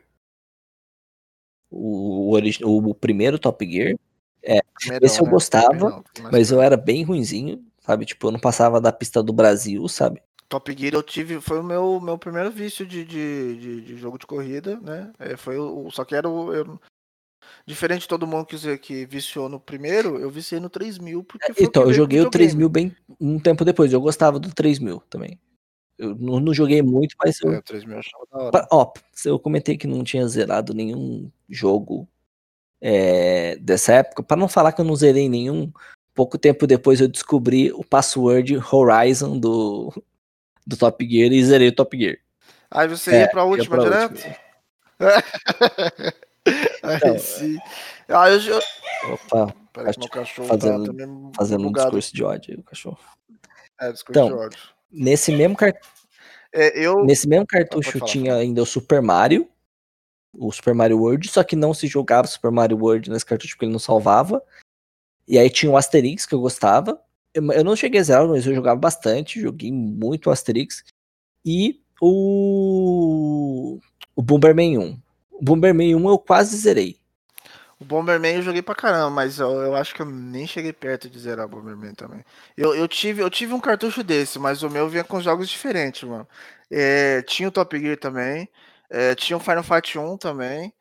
o, 1.69 2.31
origi- 2.31 2.63
o 2.65 2.93
primeiro 2.95 3.37
Top 3.37 3.65
Gear. 3.69 3.95
É, 4.41 4.59
Primeirão, 4.79 5.05
esse 5.05 5.19
eu 5.19 5.25
né? 5.25 5.31
gostava, 5.31 5.69
Primeirão, 5.69 6.03
mas 6.31 6.51
eu 6.51 6.61
era 6.61 6.77
bem 6.77 7.03
ruinzinho, 7.03 7.65
sabe? 7.79 8.05
Tipo, 8.05 8.27
eu 8.27 8.31
não 8.31 8.39
passava 8.39 8.79
da 8.79 8.91
pista 8.91 9.21
do 9.21 9.33
Brasil, 9.33 9.87
sabe? 9.87 10.21
Top 10.47 10.73
Gear 10.77 10.93
eu 10.93 11.03
tive, 11.03 11.41
foi 11.41 11.59
o 11.59 11.63
meu, 11.63 11.99
meu 11.99 12.17
primeiro 12.17 12.49
vício 12.49 12.85
de, 12.85 13.03
de, 13.03 13.57
de, 13.57 13.81
de 13.81 13.97
jogo 13.97 14.17
de 14.17 14.25
corrida, 14.25 14.79
né? 14.79 15.11
É, 15.19 15.35
foi 15.35 15.57
o, 15.57 15.89
só 15.91 16.05
que 16.05 16.15
era 16.15 16.27
o. 16.29 16.53
eu- 16.53 16.79
diferente 17.67 18.01
de 18.03 18.07
todo 18.07 18.25
mundo 18.25 18.45
que, 18.45 18.77
que 18.77 19.05
viciou 19.05 19.49
no 19.49 19.59
primeiro, 19.59 20.17
eu 20.17 20.29
viciei 20.31 20.59
no 20.59 20.69
3000 20.69 21.21
porque 21.23 21.53
foi 21.53 21.65
Então, 21.65 21.83
eu 21.83 21.93
joguei 21.93 22.19
o 22.21 22.23
videogame. 22.23 22.47
3000 22.47 22.69
bem 22.69 22.95
um 23.19 23.37
tempo 23.37 23.65
depois. 23.65 23.91
Eu 23.91 23.99
gostava 23.99 24.39
do 24.39 24.53
3000 24.53 25.03
também. 25.09 25.37
Eu 25.97 26.15
não, 26.15 26.39
não 26.39 26.53
joguei 26.53 26.81
muito, 26.81 27.15
mas 27.21 27.41
eu. 27.41 27.51
É, 27.53 27.61
3000 27.61 27.95
eu 27.95 27.99
achava 27.99 28.25
da 28.31 28.37
hora. 28.39 28.67
Ó, 28.71 28.93
eu 29.25 29.37
comentei 29.37 29.75
que 29.77 29.85
não 29.85 30.03
tinha 30.03 30.25
zerado 30.27 30.73
nenhum 30.73 31.29
jogo 31.49 32.07
é, 32.79 33.57
dessa 33.57 33.95
época. 33.95 34.23
Para 34.23 34.37
não 34.37 34.47
falar 34.47 34.71
que 34.71 34.79
eu 34.79 34.85
não 34.85 34.95
zerei 34.95 35.27
nenhum, 35.27 35.69
pouco 36.13 36.37
tempo 36.37 36.65
depois 36.65 37.01
eu 37.01 37.07
descobri 37.09 37.71
o 37.73 37.83
password 37.83 38.57
Horizon 38.71 39.37
do, 39.37 39.91
do 40.65 40.77
Top 40.77 41.05
Gear 41.05 41.33
e 41.33 41.43
zerei 41.43 41.67
o 41.67 41.75
Top 41.75 41.97
Gear. 41.97 42.17
Aí 42.71 42.87
você 42.87 43.15
É, 43.15 43.19
ia 43.21 43.29
pra 43.29 43.41
ia 43.41 43.47
última 43.47 43.75
pra 43.75 43.83
direto? 43.83 44.13
última. 44.13 44.37
Aí 46.83 46.95
Então, 46.97 47.19
sim. 47.19 47.57
Ah, 48.07 48.29
eu, 48.29 48.39
eu... 48.41 48.61
Opa, 49.13 49.53
Peraí 49.73 49.93
meu 49.97 50.09
cachorro 50.09 50.47
fazendo- 50.47 50.93
tá 50.95 51.03
fazendo 51.35 51.67
um 51.67 51.71
discurso 51.71 52.13
de 52.13 52.23
ódio 52.23 52.53
aí, 52.53 52.59
o 52.59 52.63
cachorro. 52.63 52.99
É, 53.79 53.91
discurso 53.91 54.19
Então, 54.19 54.27
de 54.29 54.33
ódio. 54.45 54.59
Nesse 54.91 55.31
mesmo, 55.31 55.55
car- 55.55 55.77
É, 56.53 56.79
eu... 56.79 57.03
nesse 57.05 57.27
mesmo 57.27 57.45
cartucho 57.45 57.99
tinha 58.01 58.35
ainda 58.35 58.61
o 58.61 58.65
Super 58.65 59.01
Mario, 59.01 59.47
o 60.33 60.51
Super 60.51 60.73
Mario 60.73 60.99
World, 60.99 61.27
só 61.29 61.43
que 61.43 61.55
não 61.55 61.73
se 61.73 61.87
jogava 61.87 62.27
Super 62.27 62.51
Mario 62.51 62.77
World 62.77 63.09
nesse 63.09 63.25
cartucho 63.25 63.53
porque 63.55 63.65
ele 63.65 63.71
não 63.71 63.79
salvava. 63.79 64.41
E 65.27 65.37
aí 65.37 65.49
tinha 65.49 65.71
o 65.71 65.77
Asterix 65.77 66.25
que 66.25 66.33
eu 66.33 66.39
gostava. 66.39 67.01
Eu, 67.33 67.51
eu 67.51 67.63
não 67.63 67.75
cheguei 67.75 67.99
a 67.99 68.03
zerar, 68.03 68.27
mas 68.27 68.47
eu 68.47 68.55
jogava 68.55 68.79
bastante, 68.79 69.41
joguei 69.41 69.71
muito 69.71 70.27
o 70.27 70.31
Asterix. 70.31 70.83
E 71.45 71.81
o, 72.01 73.79
o 74.15 74.21
Bomberman 74.21 74.77
1. 74.77 74.99
O 75.39 75.43
Bomberman 75.43 75.95
1 75.95 76.09
eu 76.09 76.17
quase 76.17 76.57
zerei. 76.57 76.97
O 77.79 77.85
Bomberman 77.85 78.37
eu 78.37 78.41
joguei 78.41 78.61
pra 78.63 78.73
caramba, 78.73 79.11
mas 79.11 79.37
eu, 79.37 79.51
eu 79.61 79.75
acho 79.75 79.93
que 79.93 80.01
eu 80.01 80.05
nem 80.05 80.47
cheguei 80.47 80.73
perto 80.73 81.07
de 81.07 81.19
zerar 81.19 81.45
o 81.45 81.49
Bomberman 81.49 81.93
também. 81.93 82.25
Eu, 82.57 82.73
eu, 82.73 82.87
tive, 82.87 83.21
eu 83.21 83.29
tive 83.29 83.53
um 83.53 83.59
cartucho 83.59 84.03
desse, 84.03 84.39
mas 84.39 84.63
o 84.63 84.69
meu 84.69 84.89
vinha 84.89 85.03
com 85.03 85.21
jogos 85.21 85.47
diferentes, 85.47 86.01
mano. 86.03 86.27
É, 86.71 87.21
tinha 87.21 87.47
o 87.47 87.51
Top 87.51 87.79
Gear 87.79 87.97
também, 87.97 88.49
é, 88.89 89.13
tinha 89.13 89.37
o 89.37 89.39
Final 89.39 89.61
Fight 89.61 89.97
1 89.97 90.17
também, 90.17 90.73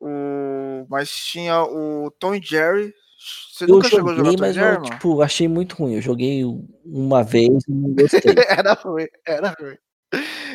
o, 0.00 0.86
mas 0.88 1.10
tinha 1.10 1.62
o 1.62 2.10
Tom 2.18 2.34
e 2.34 2.42
Jerry. 2.42 2.94
Você 3.52 3.64
Eu 3.64 3.74
nunca 3.74 3.88
chegou 3.90 4.12
a 4.12 4.14
jogar 4.14 4.30
joguei, 4.30 4.36
Tom 4.36 4.42
mas 4.42 4.54
Jerry, 4.54 4.76
eu, 4.76 4.80
mano? 4.80 4.94
tipo, 4.94 5.22
achei 5.22 5.46
muito 5.46 5.76
ruim. 5.76 5.94
Eu 5.96 6.00
joguei 6.00 6.42
uma 6.86 7.22
vez 7.22 7.62
e 7.68 7.70
não 7.70 7.92
gostei. 7.92 8.20
era 8.48 8.72
ruim, 8.72 9.06
era 9.26 9.54
ruim. 9.60 9.76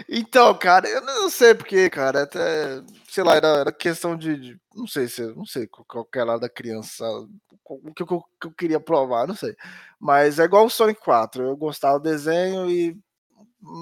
Então, 0.10 0.54
cara, 0.58 0.88
eu 0.88 1.02
não 1.02 1.30
sei 1.30 1.56
porque, 1.56 1.90
cara, 1.90 2.24
até, 2.24 2.82
sei 3.10 3.24
lá, 3.24 3.36
era, 3.36 3.48
era 3.60 3.72
questão 3.72 4.16
de, 4.18 4.36
de- 4.38 4.60
não 4.76 4.86
sei 4.86 5.08
se, 5.08 5.22
não 5.34 5.46
sei 5.46 5.68
qual 5.68 6.06
que 6.06 6.20
é 6.20 6.24
lá 6.24 6.38
da 6.38 6.50
criança, 6.50 7.06
o 7.64 7.94
que, 7.94 8.04
eu- 8.04 8.24
que 8.40 8.48
eu 8.48 8.52
queria 8.52 8.80
provar, 8.80 9.28
não 9.28 9.36
sei. 9.36 9.56
Mas 10.00 10.38
é 10.40 10.44
igual 10.44 10.66
o 10.66 10.70
Sonic 10.70 11.00
4, 11.02 11.44
eu 11.44 11.56
gostava 11.56 11.98
do 12.00 12.04
desenho 12.04 12.70
e 12.70 12.98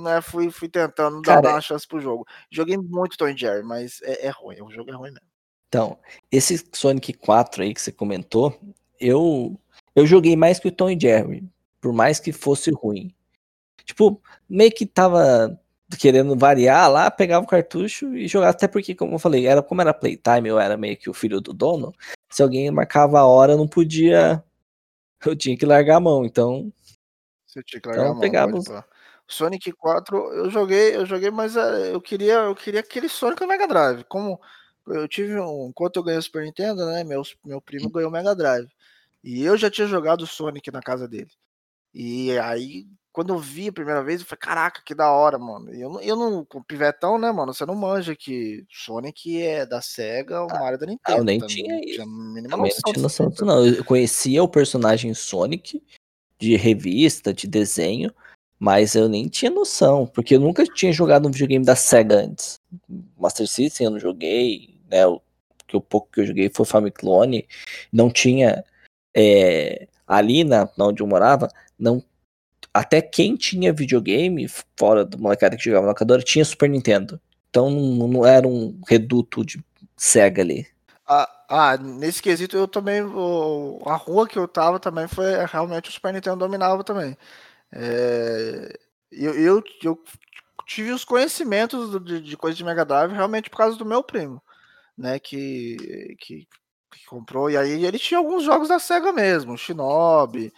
né, 0.04 0.22
fui, 0.22 0.50
fui 0.52 0.70
tentando 0.70 1.22
dar 1.22 1.42
Cara, 1.42 1.50
uma 1.56 1.62
chance 1.62 1.88
pro 1.88 2.00
jogo. 2.00 2.26
Joguei 2.52 2.78
muito 2.78 3.18
Tom 3.18 3.36
Jerry, 3.36 3.64
mas 3.64 4.00
é, 4.04 4.28
é 4.28 4.30
ruim, 4.30 4.62
o 4.62 4.72
jogo 4.72 4.92
é 4.92 4.94
ruim 4.94 5.12
mesmo. 5.12 5.28
Então, 5.68 5.98
esse 6.32 6.64
Sonic 6.72 7.14
4 7.14 7.64
aí 7.64 7.74
que 7.74 7.82
você 7.82 7.92
comentou, 7.92 8.58
eu 9.00 9.60
eu 9.96 10.06
joguei 10.06 10.36
mais 10.36 10.60
que 10.60 10.68
o 10.68 10.72
Tom 10.72 10.90
e 10.92 11.00
Jerry, 11.00 11.44
por 11.82 11.92
mais 11.92 12.20
que 12.20 12.32
fosse 12.32 12.72
ruim. 12.72 13.14
Tipo, 13.86 14.22
meio 14.48 14.72
que 14.72 14.86
tava 14.86 15.60
querendo 15.98 16.36
variar 16.36 16.90
lá, 16.92 17.10
pegava 17.12 17.46
o 17.46 17.48
cartucho 17.48 18.16
e 18.16 18.28
jogava, 18.28 18.52
até 18.52 18.68
porque, 18.68 18.96
como 18.96 19.16
eu 19.16 19.20
falei, 19.20 19.48
era 19.48 19.62
como 19.62 19.82
era 19.82 19.94
playtime, 19.94 20.50
eu 20.50 20.60
era 20.60 20.78
meio 20.78 20.98
que 20.98 21.10
o 21.10 21.14
filho 21.14 21.42
do 21.42 21.54
dono, 21.54 21.94
se 22.30 22.42
alguém 22.42 22.70
marcava 22.72 23.20
a 23.20 23.26
hora, 23.26 23.54
eu 23.54 23.58
não 23.58 23.68
podia, 23.68 24.44
eu 25.26 25.36
tinha 25.36 25.58
que 25.58 25.66
largar 25.66 25.98
a 25.98 26.00
mão, 26.00 26.26
então, 26.26 26.72
Você 27.46 27.64
tinha 27.64 27.82
que 27.82 27.88
largar 27.88 28.04
então 28.04 28.12
a 28.12 28.16
mão, 28.16 28.22
pegava 28.22 28.58
os... 28.58 28.66
Sonic 29.28 29.72
4 29.72 30.18
eu 30.34 30.50
joguei, 30.50 30.96
eu 30.96 31.06
joguei, 31.06 31.32
mas 31.32 31.56
eh, 31.56 31.94
eu 31.94 32.02
queria, 32.02 32.34
eu 32.34 32.56
queria 32.56 32.82
aquele 32.82 33.10
Sonic 33.10 33.42
no 33.42 33.48
Mega 33.48 33.68
Drive. 33.68 34.04
Como 34.04 34.40
eu 34.88 35.08
tive 35.08 35.40
um, 35.40 35.70
enquanto 35.70 35.98
eu 35.98 36.04
ganhei 36.04 36.20
o 36.20 36.22
Super 36.22 36.44
Nintendo, 36.44 36.86
né, 36.86 37.04
meu, 37.04 37.24
meu 37.44 37.62
primo 37.62 37.90
ganhou 37.90 38.10
o 38.10 38.14
Mega 38.14 38.36
Drive. 38.36 38.70
E 39.24 39.44
eu 39.44 39.58
já 39.58 39.72
tinha 39.72 39.88
jogado 39.88 40.22
o 40.22 40.28
Sonic 40.28 40.70
na 40.72 40.82
casa 40.82 41.08
dele. 41.08 41.32
E 41.94 42.38
aí, 42.40 42.86
quando 43.14 43.32
eu 43.32 43.38
vi 43.38 43.68
a 43.68 43.74
primeira 43.74 44.04
vez, 44.04 44.20
eu 44.20 44.26
falei, 44.26 44.40
caraca, 44.40 44.82
que 44.84 44.96
da 44.96 45.12
hora, 45.12 45.38
mano. 45.38 45.74
E 45.74 45.80
eu, 45.80 45.90
não- 45.90 46.02
eu 46.02 46.16
não, 46.16 46.44
com 46.44 46.64
pivetão, 46.64 47.20
né, 47.20 47.32
mano, 47.32 47.54
você 47.54 47.64
não 47.64 47.76
manja 47.76 48.16
que 48.16 48.66
Sonic 48.72 49.40
é 49.40 49.68
da 49.68 49.82
SEGA, 49.82 50.42
o 50.44 50.48
Mario 50.48 50.76
é 50.76 50.78
da 50.80 50.86
Nintendo. 50.88 51.18
Ah, 51.18 51.20
eu 51.20 51.24
nem 51.24 51.40
tá? 51.40 51.46
tinha 51.46 51.80
tinha 51.80 52.06
mínima 52.08 52.50
Também 52.50 52.58
não 52.58 52.64
noção 52.64 52.92
tinha 52.92 53.04
noção 53.04 53.30
disso, 53.30 53.46
não. 53.46 53.66
Eu 53.66 53.86
conhecia 53.86 54.44
o 54.44 54.48
personagem 54.48 55.14
Sonic 55.14 55.82
de 56.40 56.56
revista, 56.56 57.32
de 57.32 57.48
desenho, 57.48 58.12
mas 58.58 58.96
eu 58.96 59.08
nem 59.08 59.28
tinha 59.28 59.52
noção, 59.52 60.08
porque 60.08 60.36
eu 60.36 60.40
nunca 60.40 60.66
tinha 60.66 60.92
jogado 60.92 61.28
um 61.28 61.32
videogame 61.32 61.64
da 61.64 61.76
SEGA 61.76 62.16
antes. 62.16 62.56
Master 63.16 63.48
System 63.48 63.86
eu 63.86 63.92
não 63.92 64.00
joguei, 64.00 64.80
né? 64.90 65.06
O, 65.06 65.22
que 65.68 65.78
o 65.78 65.82
pouco 65.82 66.10
que 66.12 66.22
eu 66.22 66.26
joguei 66.26 66.50
foi 66.52 66.66
Famiclone, 66.66 67.48
não 67.92 68.10
tinha 68.10 68.64
é, 69.16 69.88
ali 70.08 70.44
na, 70.44 70.68
na 70.76 70.88
onde 70.88 71.04
eu 71.04 71.08
morava, 71.08 71.48
não 71.78 72.04
até 72.74 73.02
quem 73.02 73.36
tinha 73.36 73.74
videogame 73.74 74.48
fora 74.78 75.06
do 75.06 75.18
molecada 75.20 75.56
que 75.58 75.64
jogava 75.64 75.86
na 75.86 75.92
locadora 75.92 76.22
tinha 76.22 76.46
Super 76.46 76.70
Nintendo. 76.70 77.20
Então 77.50 77.70
não, 77.70 78.08
não 78.08 78.26
era 78.26 78.48
um 78.48 78.80
reduto 78.88 79.46
de 79.46 79.64
SEGA 79.96 80.42
ali. 80.42 80.68
Ah, 81.06 81.30
ah, 81.50 81.78
nesse 81.78 82.22
quesito 82.22 82.56
eu 82.58 82.68
também. 82.68 83.02
o- 83.04 83.82
a 83.86 83.96
rua 83.96 84.28
que 84.28 84.38
eu 84.40 84.48
tava 84.48 84.80
também 84.80 85.08
foi 85.08 85.26
realmente 85.46 85.90
o 85.90 85.94
Super 85.94 86.14
Nintendo 86.14 86.38
dominava 86.38 86.84
também. 86.84 87.18
É, 87.74 88.74
eu, 89.12 89.34
eu, 89.36 89.64
eu 89.84 90.04
tive 90.68 90.92
os 90.92 91.06
conhecimentos 91.06 91.92
do- 91.92 92.00
de, 92.00 92.22
de 92.22 92.38
coisa 92.38 92.58
de 92.58 92.64
Mega 92.66 92.86
Drive 92.86 93.14
realmente 93.14 93.50
por 93.50 93.58
causa 93.58 93.78
do 93.78 93.86
meu 93.86 94.04
primo, 94.04 94.42
né? 94.98 95.20
Que, 95.20 96.16
que, 96.20 96.48
que 96.94 97.06
comprou. 97.08 97.50
E 97.52 97.58
aí 97.58 97.86
ele 97.86 98.00
tinha 98.00 98.20
alguns 98.20 98.44
jogos 98.44 98.70
da 98.70 98.80
SEGA 98.80 99.14
mesmo, 99.14 99.58
Shinobi, 99.58 100.54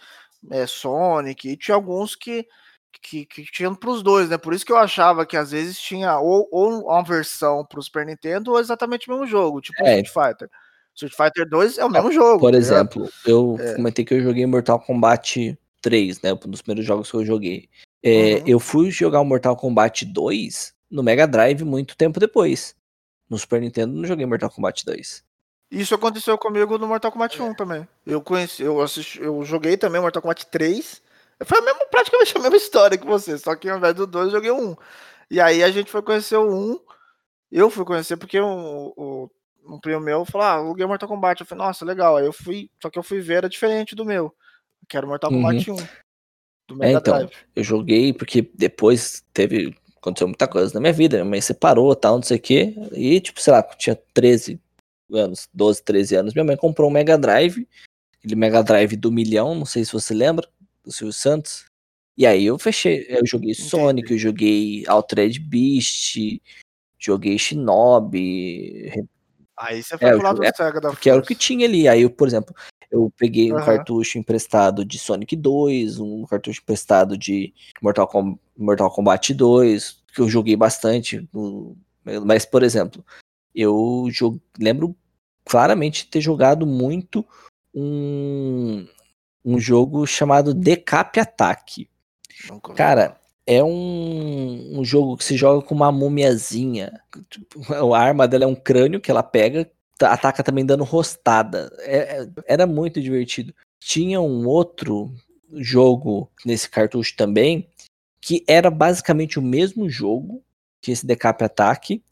é, 0.50 0.66
Sonic, 0.66 1.48
e 1.48 1.56
tinha 1.56 1.74
alguns 1.74 2.14
que, 2.16 2.46
que, 3.02 3.26
que 3.26 3.44
tinham 3.44 3.74
pros 3.74 4.02
dois, 4.02 4.28
né? 4.28 4.38
Por 4.38 4.54
isso 4.54 4.64
que 4.64 4.72
eu 4.72 4.76
achava 4.76 5.24
que 5.26 5.36
às 5.36 5.50
vezes 5.50 5.78
tinha 5.78 6.18
ou, 6.18 6.48
ou 6.50 6.84
uma 6.86 7.02
versão 7.02 7.64
pro 7.64 7.82
Super 7.82 8.06
Nintendo 8.06 8.52
ou 8.52 8.60
exatamente 8.60 9.08
o 9.08 9.12
mesmo 9.12 9.26
jogo, 9.26 9.60
tipo 9.60 9.82
É. 9.82 10.00
Street 10.00 10.28
Fighter. 10.28 10.50
Street 10.94 11.14
Fighter 11.14 11.48
2 11.48 11.78
é 11.78 11.84
o 11.84 11.90
mesmo 11.90 12.10
jogo. 12.10 12.40
Por 12.40 12.52
tá 12.52 12.56
exemplo, 12.58 13.08
eu 13.26 13.56
É. 13.60 13.74
comentei 13.74 14.04
que 14.04 14.14
eu 14.14 14.22
joguei 14.22 14.46
Mortal 14.46 14.80
Kombat 14.80 15.58
3, 15.82 16.22
né? 16.22 16.32
Um 16.32 16.36
dos 16.50 16.62
primeiros 16.62 16.86
jogos 16.86 17.10
que 17.10 17.16
eu 17.16 17.24
joguei. 17.24 17.68
É, 18.02 18.36
Uhum. 18.36 18.42
Eu 18.46 18.60
fui 18.60 18.90
jogar 18.90 19.20
o 19.20 19.24
Mortal 19.24 19.56
Kombat 19.56 20.04
2 20.06 20.72
no 20.90 21.02
Mega 21.02 21.26
Drive 21.26 21.62
muito 21.64 21.96
tempo 21.96 22.18
depois. 22.18 22.74
No 23.28 23.36
Super 23.36 23.60
Nintendo 23.60 23.92
não 23.92 24.04
joguei 24.06 24.24
Mortal 24.24 24.48
Kombat 24.50 24.84
2. 24.86 25.22
Isso 25.70 25.94
aconteceu 25.94 26.38
comigo 26.38 26.78
no 26.78 26.86
Mortal 26.86 27.10
Kombat 27.10 27.40
1 27.42 27.54
também. 27.54 27.86
Eu 28.06 28.22
conheci, 28.22 28.62
eu 28.62 28.80
assisti, 28.80 29.20
eu 29.20 29.42
joguei 29.44 29.76
também 29.76 30.00
Mortal 30.00 30.22
Kombat 30.22 30.46
3. 30.46 31.02
Foi 31.44 31.58
a 31.58 31.62
mesma, 31.62 31.86
praticamente 31.90 32.36
a 32.36 32.40
mesma 32.40 32.56
história 32.56 32.96
que 32.96 33.06
você, 33.06 33.36
só 33.36 33.54
que 33.56 33.68
ao 33.68 33.78
invés 33.78 33.94
do 33.94 34.06
2 34.06 34.26
eu 34.26 34.32
joguei 34.32 34.50
o 34.50 34.70
1. 34.70 34.76
E 35.30 35.40
aí 35.40 35.62
a 35.62 35.70
gente 35.70 35.90
foi 35.90 36.02
conhecer 36.02 36.36
o 36.36 36.48
1. 36.72 36.80
Eu 37.50 37.68
fui 37.68 37.84
conhecer 37.84 38.16
porque 38.16 38.38
o, 38.40 38.92
o, 38.96 39.30
um 39.66 39.78
primo 39.80 40.00
meu 40.00 40.24
falou: 40.24 40.46
Ah, 40.46 40.56
eu 40.60 40.68
joguei 40.68 40.86
Mortal 40.86 41.08
Kombat. 41.08 41.40
Eu 41.40 41.46
falei, 41.46 41.64
nossa, 41.66 41.84
legal. 41.84 42.16
Aí 42.16 42.26
eu 42.26 42.32
fui, 42.32 42.70
só 42.80 42.88
que 42.88 42.98
eu 42.98 43.02
fui 43.02 43.20
ver, 43.20 43.34
era 43.38 43.48
diferente 43.48 43.94
do 43.94 44.04
meu. 44.04 44.32
Que 44.88 44.96
era 44.96 45.04
o 45.04 45.08
Mortal 45.08 45.30
Uhum. 45.32 45.42
Kombat 45.42 45.70
1. 45.70 45.76
Do 46.68 46.74
É, 46.74 46.78
Mega 46.86 46.98
então, 46.98 47.14
Drive. 47.18 47.32
eu 47.54 47.64
joguei 47.64 48.12
porque 48.12 48.48
depois 48.54 49.24
teve. 49.32 49.76
Aconteceu 49.96 50.28
muita 50.28 50.46
coisa 50.46 50.72
na 50.74 50.80
minha 50.80 50.92
vida. 50.92 51.16
Minha 51.16 51.30
mãe 51.30 51.40
separou 51.40 51.94
tal, 51.96 52.16
não 52.16 52.22
sei 52.22 52.36
o 52.36 52.40
quê. 52.40 52.74
E, 52.92 53.20
tipo, 53.20 53.40
sei 53.40 53.52
lá, 53.52 53.62
tinha 53.62 53.96
13 54.14 54.60
anos, 55.12 55.48
12, 55.52 55.82
13 55.82 56.14
anos. 56.16 56.34
Minha 56.34 56.44
mãe 56.44 56.56
comprou 56.56 56.88
um 56.88 56.92
Mega 56.92 57.16
Drive. 57.18 57.66
Aquele 58.18 58.34
Mega 58.36 58.62
Drive 58.62 58.96
do 58.96 59.12
milhão, 59.12 59.54
não 59.54 59.66
sei 59.66 59.84
se 59.84 59.92
você 59.92 60.12
lembra, 60.14 60.48
do 60.84 60.90
Silvio 60.92 61.12
Santos. 61.12 61.66
E 62.16 62.26
aí 62.26 62.44
eu 62.46 62.58
fechei. 62.58 63.06
Eu 63.08 63.24
joguei 63.26 63.54
Sonic, 63.54 64.10
eu 64.12 64.18
joguei 64.18 64.84
Altered 64.88 65.38
Beast, 65.40 66.16
joguei 66.98 67.38
Shinobi, 67.38 68.90
Aí 69.58 69.82
você 69.82 69.96
foi 69.96 70.08
É, 70.08 70.12
pro 70.12 70.22
lado 70.22 70.36
joguei- 70.36 70.50
do 70.50 70.56
Sega 70.56 70.80
da 70.80 70.90
porque 70.90 71.08
era 71.08 71.18
o 71.18 71.22
que 71.24 71.34
tinha 71.34 71.66
ali. 71.66 71.88
Aí 71.88 72.02
eu, 72.02 72.10
por 72.10 72.28
exemplo, 72.28 72.54
eu 72.90 73.10
peguei 73.16 73.50
um 73.52 73.56
Aham. 73.56 73.64
cartucho 73.64 74.18
emprestado 74.18 74.84
de 74.84 74.98
Sonic 74.98 75.34
2, 75.34 75.98
um 75.98 76.26
cartucho 76.26 76.60
emprestado 76.62 77.16
de 77.16 77.54
Mortal, 77.80 78.06
Com- 78.06 78.38
Mortal 78.56 78.90
Kombat 78.90 79.32
2, 79.32 80.02
que 80.14 80.20
eu 80.20 80.28
joguei 80.28 80.56
bastante. 80.56 81.26
no- 81.32 81.74
Mas, 82.24 82.44
por 82.44 82.62
exemplo, 82.62 83.02
eu 83.56 84.08
jo- 84.12 84.40
lembro 84.58 84.94
claramente 85.44 86.04
de 86.04 86.10
ter 86.10 86.20
jogado 86.20 86.66
muito 86.66 87.24
um, 87.74 88.86
um 89.44 89.58
jogo 89.58 90.06
chamado 90.06 90.52
Decap 90.54 91.18
Attack. 91.18 91.88
Cara, 92.74 93.20
é 93.46 93.62
um, 93.62 94.80
um 94.80 94.84
jogo 94.84 95.16
que 95.16 95.24
se 95.24 95.36
joga 95.36 95.64
com 95.64 95.74
uma 95.74 95.90
mumiazinha. 95.92 97.00
A 97.94 97.98
arma 97.98 98.28
dela 98.28 98.44
é 98.44 98.46
um 98.46 98.54
crânio 98.54 99.00
que 99.00 99.10
ela 99.10 99.22
pega, 99.22 99.70
ta- 99.98 100.12
ataca 100.12 100.42
também 100.42 100.64
dando 100.66 100.84
rostada. 100.84 101.70
É- 101.80 102.22
é- 102.22 102.28
era 102.46 102.66
muito 102.66 103.00
divertido. 103.00 103.54
Tinha 103.80 104.20
um 104.20 104.46
outro 104.46 105.12
jogo 105.54 106.30
nesse 106.44 106.68
cartucho 106.68 107.14
também, 107.16 107.68
que 108.20 108.44
era 108.48 108.70
basicamente 108.70 109.38
o 109.38 109.42
mesmo 109.42 109.88
jogo 109.88 110.42
que 110.82 110.90
esse 110.90 111.06
Decap 111.06 111.42
Attack, 111.44 112.02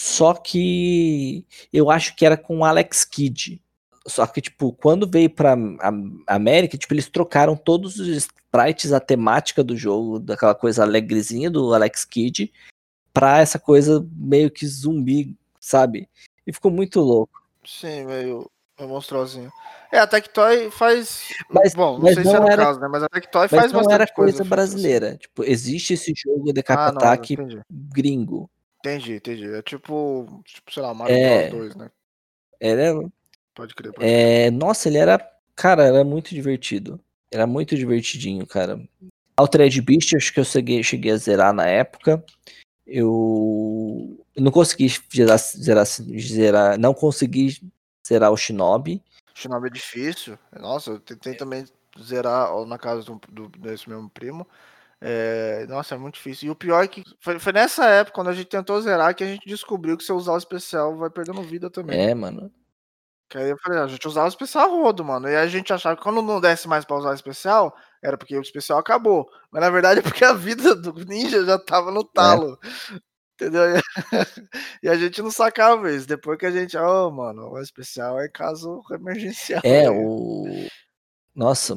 só 0.00 0.32
que 0.32 1.44
eu 1.72 1.90
acho 1.90 2.14
que 2.14 2.24
era 2.24 2.36
com 2.36 2.64
Alex 2.64 3.04
Kidd. 3.04 3.60
Só 4.06 4.24
que, 4.28 4.40
tipo, 4.40 4.72
quando 4.72 5.10
veio 5.10 5.28
pra 5.28 5.56
América, 6.24 6.78
tipo, 6.78 6.94
eles 6.94 7.08
trocaram 7.08 7.56
todos 7.56 7.98
os 7.98 8.06
sprites, 8.06 8.92
a 8.92 9.00
temática 9.00 9.64
do 9.64 9.76
jogo, 9.76 10.20
daquela 10.20 10.54
coisa 10.54 10.84
alegrezinha 10.84 11.50
do 11.50 11.74
Alex 11.74 12.04
Kidd, 12.04 12.52
pra 13.12 13.40
essa 13.40 13.58
coisa 13.58 14.06
meio 14.12 14.52
que 14.52 14.64
zumbi, 14.68 15.36
sabe? 15.60 16.08
E 16.46 16.52
ficou 16.52 16.70
muito 16.70 17.00
louco. 17.00 17.42
Sim, 17.66 18.06
meio, 18.06 18.48
meio 18.78 18.88
monstruosinho. 18.88 19.52
É, 19.90 19.98
a 19.98 20.06
Tectoy 20.06 20.70
faz. 20.70 21.22
Mas, 21.50 21.74
Bom, 21.74 21.94
não 21.94 22.04
mas 22.04 22.14
sei 22.14 22.22
não 22.22 22.30
se 22.30 22.36
era 22.36 22.46
o 22.46 22.50
era- 22.50 22.64
caso, 22.66 22.78
né? 22.80 22.88
Mas 22.88 23.02
a 23.02 23.08
Tectoy 23.08 23.42
Mas 23.42 23.50
faz 23.50 23.72
não 23.72 23.80
bastante 23.80 23.94
era 24.02 24.06
coisa 24.14 24.42
assim. 24.42 24.48
brasileira. 24.48 25.16
Tipo, 25.16 25.42
existe 25.42 25.94
esse 25.94 26.12
jogo 26.16 26.52
de 26.52 26.62
Ah, 26.68 26.92
entendi. 27.16 27.60
gringo. 27.68 28.48
Entendi, 28.80 29.14
entendi. 29.14 29.52
É 29.52 29.62
tipo, 29.62 30.42
tipo 30.44 30.72
sei 30.72 30.82
lá, 30.82 30.94
Mario 30.94 31.16
É. 31.16 31.48
Bros 31.48 31.60
2, 31.62 31.76
né? 31.76 31.90
Era, 32.60 32.94
Pode 33.54 33.74
crer, 33.74 33.92
pode 33.92 34.06
crer. 34.06 34.08
é, 34.08 34.50
nossa, 34.50 34.88
ele 34.88 34.98
era, 34.98 35.18
cara, 35.54 35.84
era 35.84 36.04
muito 36.04 36.34
divertido. 36.34 37.00
Era 37.30 37.46
muito 37.46 37.76
divertidinho, 37.76 38.46
cara. 38.46 38.80
Altered 39.36 39.80
Beast, 39.82 40.14
acho 40.14 40.32
que 40.32 40.40
eu 40.40 40.44
cheguei, 40.44 40.82
cheguei 40.82 41.12
a 41.12 41.16
zerar 41.16 41.52
na 41.52 41.66
época. 41.66 42.24
Eu, 42.86 44.24
eu 44.34 44.42
não 44.42 44.50
consegui 44.50 44.88
zerar, 45.14 45.38
zerar, 45.38 45.84
zerar, 45.86 46.78
não 46.78 46.94
consegui 46.94 47.60
zerar 48.06 48.32
o 48.32 48.36
Shinobi. 48.36 49.02
Shinobi 49.34 49.68
é 49.68 49.70
difícil. 49.70 50.38
Nossa, 50.58 50.92
eu 50.92 51.00
tentei 51.00 51.34
também 51.34 51.64
zerar 52.02 52.50
na 52.66 52.78
casa 52.78 53.02
do, 53.02 53.20
do- 53.30 53.48
desse 53.58 53.88
mesmo 53.88 54.08
primo. 54.08 54.46
É, 55.00 55.64
nossa, 55.68 55.94
é 55.94 55.98
muito 55.98 56.14
difícil. 56.14 56.48
E 56.48 56.50
o 56.50 56.56
pior 56.56 56.82
é 56.82 56.88
que 56.88 57.04
foi, 57.20 57.38
foi 57.38 57.52
nessa 57.52 57.86
época, 57.86 58.14
quando 58.14 58.28
a 58.28 58.34
gente 58.34 58.48
tentou 58.48 58.80
zerar, 58.80 59.14
que 59.14 59.22
a 59.22 59.26
gente 59.26 59.46
descobriu 59.46 59.96
que 59.96 60.04
se 60.04 60.10
eu 60.10 60.16
usar 60.16 60.32
o 60.32 60.38
especial 60.38 60.96
vai 60.96 61.08
perdendo 61.08 61.42
vida 61.42 61.70
também. 61.70 61.98
É, 61.98 62.14
mano. 62.14 62.52
Que 63.28 63.36
aí 63.38 63.50
eu 63.50 63.58
falei, 63.62 63.78
"Ah, 63.78 63.84
a 63.84 63.88
gente 63.88 64.08
usava 64.08 64.26
o 64.26 64.30
especial 64.30 64.70
rodo, 64.70 65.04
mano. 65.04 65.28
E 65.28 65.36
a 65.36 65.46
gente 65.46 65.72
achava 65.72 65.96
que 65.96 66.02
quando 66.02 66.22
não 66.22 66.40
desse 66.40 66.66
mais 66.66 66.84
pra 66.84 66.96
usar 66.96 67.10
o 67.10 67.14
especial, 67.14 67.76
era 68.02 68.16
porque 68.16 68.36
o 68.36 68.40
especial 68.40 68.78
acabou. 68.78 69.28
Mas 69.50 69.60
na 69.60 69.70
verdade 69.70 70.00
é 70.00 70.02
porque 70.02 70.24
a 70.24 70.32
vida 70.32 70.74
do 70.74 70.92
ninja 71.04 71.44
já 71.44 71.58
tava 71.58 71.90
no 71.90 72.02
talo. 72.02 72.58
Entendeu? 73.34 73.62
E 74.82 74.88
a 74.88 74.96
gente 74.96 75.22
não 75.22 75.30
sacava 75.30 75.92
isso. 75.92 76.08
Depois 76.08 76.38
que 76.38 76.46
a 76.46 76.50
gente, 76.50 76.76
ó, 76.76 77.10
mano, 77.10 77.50
o 77.50 77.60
especial 77.60 78.18
é 78.18 78.28
caso 78.28 78.82
emergencial. 78.90 79.60
É, 79.64 79.88
o. 79.90 80.66
Nossa, 81.34 81.76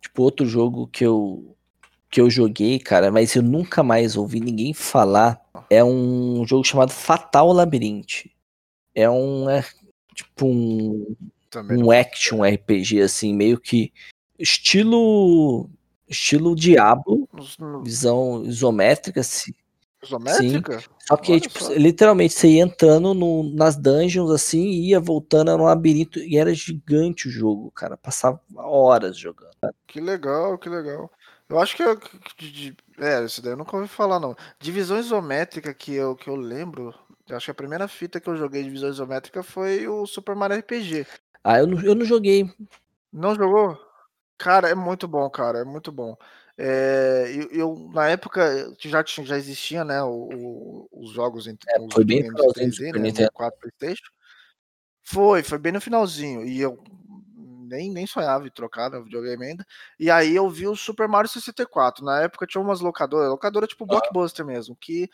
tipo, 0.00 0.22
outro 0.22 0.44
jogo 0.44 0.88
que 0.88 1.04
eu, 1.04 1.56
que 2.14 2.20
eu 2.20 2.30
joguei, 2.30 2.78
cara, 2.78 3.10
mas 3.10 3.34
eu 3.34 3.42
nunca 3.42 3.82
mais 3.82 4.16
ouvi 4.16 4.38
ninguém 4.38 4.72
falar. 4.72 5.44
É 5.68 5.82
um 5.82 6.46
jogo 6.46 6.62
chamado 6.62 6.92
Fatal 6.92 7.52
Labyrinth. 7.52 8.26
É 8.94 9.10
um. 9.10 9.50
É, 9.50 9.64
tipo 10.14 10.46
um, 10.46 11.16
Também 11.50 11.82
um 11.82 11.90
action 11.90 12.44
RPG, 12.44 13.00
assim, 13.02 13.34
meio 13.34 13.58
que. 13.58 13.92
Estilo. 14.38 15.68
Estilo 16.08 16.54
Diablo, 16.54 17.28
no- 17.58 17.82
visão 17.82 18.44
isométrica, 18.44 19.18
assim. 19.20 19.52
Isométrica? 20.00 20.84
Só 21.08 21.16
que, 21.16 21.32
Olha 21.32 21.40
tipo, 21.40 21.64
só. 21.64 21.72
literalmente, 21.72 22.34
você 22.34 22.46
ia 22.48 22.62
entrando 22.62 23.12
no- 23.12 23.42
nas 23.54 23.74
dungeons, 23.74 24.30
assim, 24.30 24.62
e 24.66 24.90
ia 24.90 25.00
voltando, 25.00 25.50
era 25.50 25.60
um 25.60 25.64
labirinto, 25.64 26.20
e 26.20 26.36
era 26.36 26.54
gigante 26.54 27.26
o 27.26 27.30
jogo, 27.30 27.72
cara. 27.72 27.96
Passava 27.96 28.40
horas 28.54 29.16
jogando. 29.18 29.50
Que 29.88 30.00
legal, 30.00 30.56
que 30.58 30.68
legal. 30.68 31.10
Eu 31.48 31.58
acho 31.60 31.76
que 31.76 31.82
eu. 31.82 31.96
que- 31.98 32.50
de- 32.50 32.76
É, 32.98 33.24
isso 33.24 33.42
daí 33.42 33.52
eu 33.52 33.56
nunca 33.56 33.76
ouvi 33.76 33.88
falar, 33.88 34.20
não. 34.20 34.36
Divisão 34.58 34.98
isométrica 34.98 35.74
que 35.74 35.92
eu, 35.92 36.14
que 36.14 36.28
eu 36.28 36.36
lembro. 36.36 36.94
Eu 37.28 37.36
acho 37.36 37.46
que 37.46 37.50
a 37.50 37.54
primeira 37.54 37.88
fita 37.88 38.20
que 38.20 38.28
eu 38.28 38.36
joguei 38.36 38.62
de 38.62 38.68
divisão 38.68 38.88
isométrica 38.90 39.42
foi 39.42 39.88
o 39.88 40.06
Super 40.06 40.34
Mario 40.36 40.56
RPG. 40.58 41.06
Ah, 41.42 41.58
eu 41.58 41.66
não, 41.66 41.80
eu 41.82 41.94
não 41.94 42.04
joguei. 42.04 42.50
Não 43.12 43.34
jogou? 43.34 43.78
Cara, 44.38 44.68
é 44.68 44.74
muito 44.74 45.06
bom, 45.08 45.28
cara, 45.30 45.58
é 45.60 45.64
muito 45.64 45.90
bom. 45.92 46.16
É, 46.56 47.32
eu, 47.34 47.50
eu, 47.50 47.90
na 47.92 48.08
época 48.08 48.72
já, 48.78 49.02
tinha, 49.02 49.26
já 49.26 49.36
existia, 49.36 49.84
né, 49.84 50.02
o- 50.02 50.28
o- 50.32 50.88
os 50.92 51.10
jogos 51.10 51.46
entre 51.48 51.68
os 51.80 51.92
foi 51.94 52.04
bem 52.04 52.18
videogames 52.22 52.52
finalzinho 52.54 52.70
do 52.70 52.76
3D, 52.76 52.86
Super 52.86 53.00
né, 53.00 53.06
Nintendo. 53.06 53.26
no 53.26 53.32
4 53.32 53.60
PlayStation. 53.60 54.04
Foi, 55.02 55.42
foi 55.42 55.58
bem 55.58 55.72
no 55.72 55.80
finalzinho. 55.80 56.44
E 56.44 56.60
eu 56.60 56.82
nem, 57.74 57.90
nem 57.90 58.06
sonhava 58.06 58.46
em 58.46 58.50
trocar 58.50 58.90
no 58.90 59.02
videogame 59.04 59.44
ainda. 59.44 59.66
E 59.98 60.10
aí 60.10 60.34
eu 60.34 60.48
vi 60.48 60.66
o 60.66 60.76
Super 60.76 61.08
Mario 61.08 61.28
64. 61.28 62.04
Na 62.04 62.22
época 62.22 62.46
tinha 62.46 62.60
umas 62.60 62.80
locadoras, 62.80 63.28
locadora 63.28 63.66
tipo 63.66 63.86
Blockbuster 63.86 64.44
mesmo, 64.44 64.76
que 64.76 65.10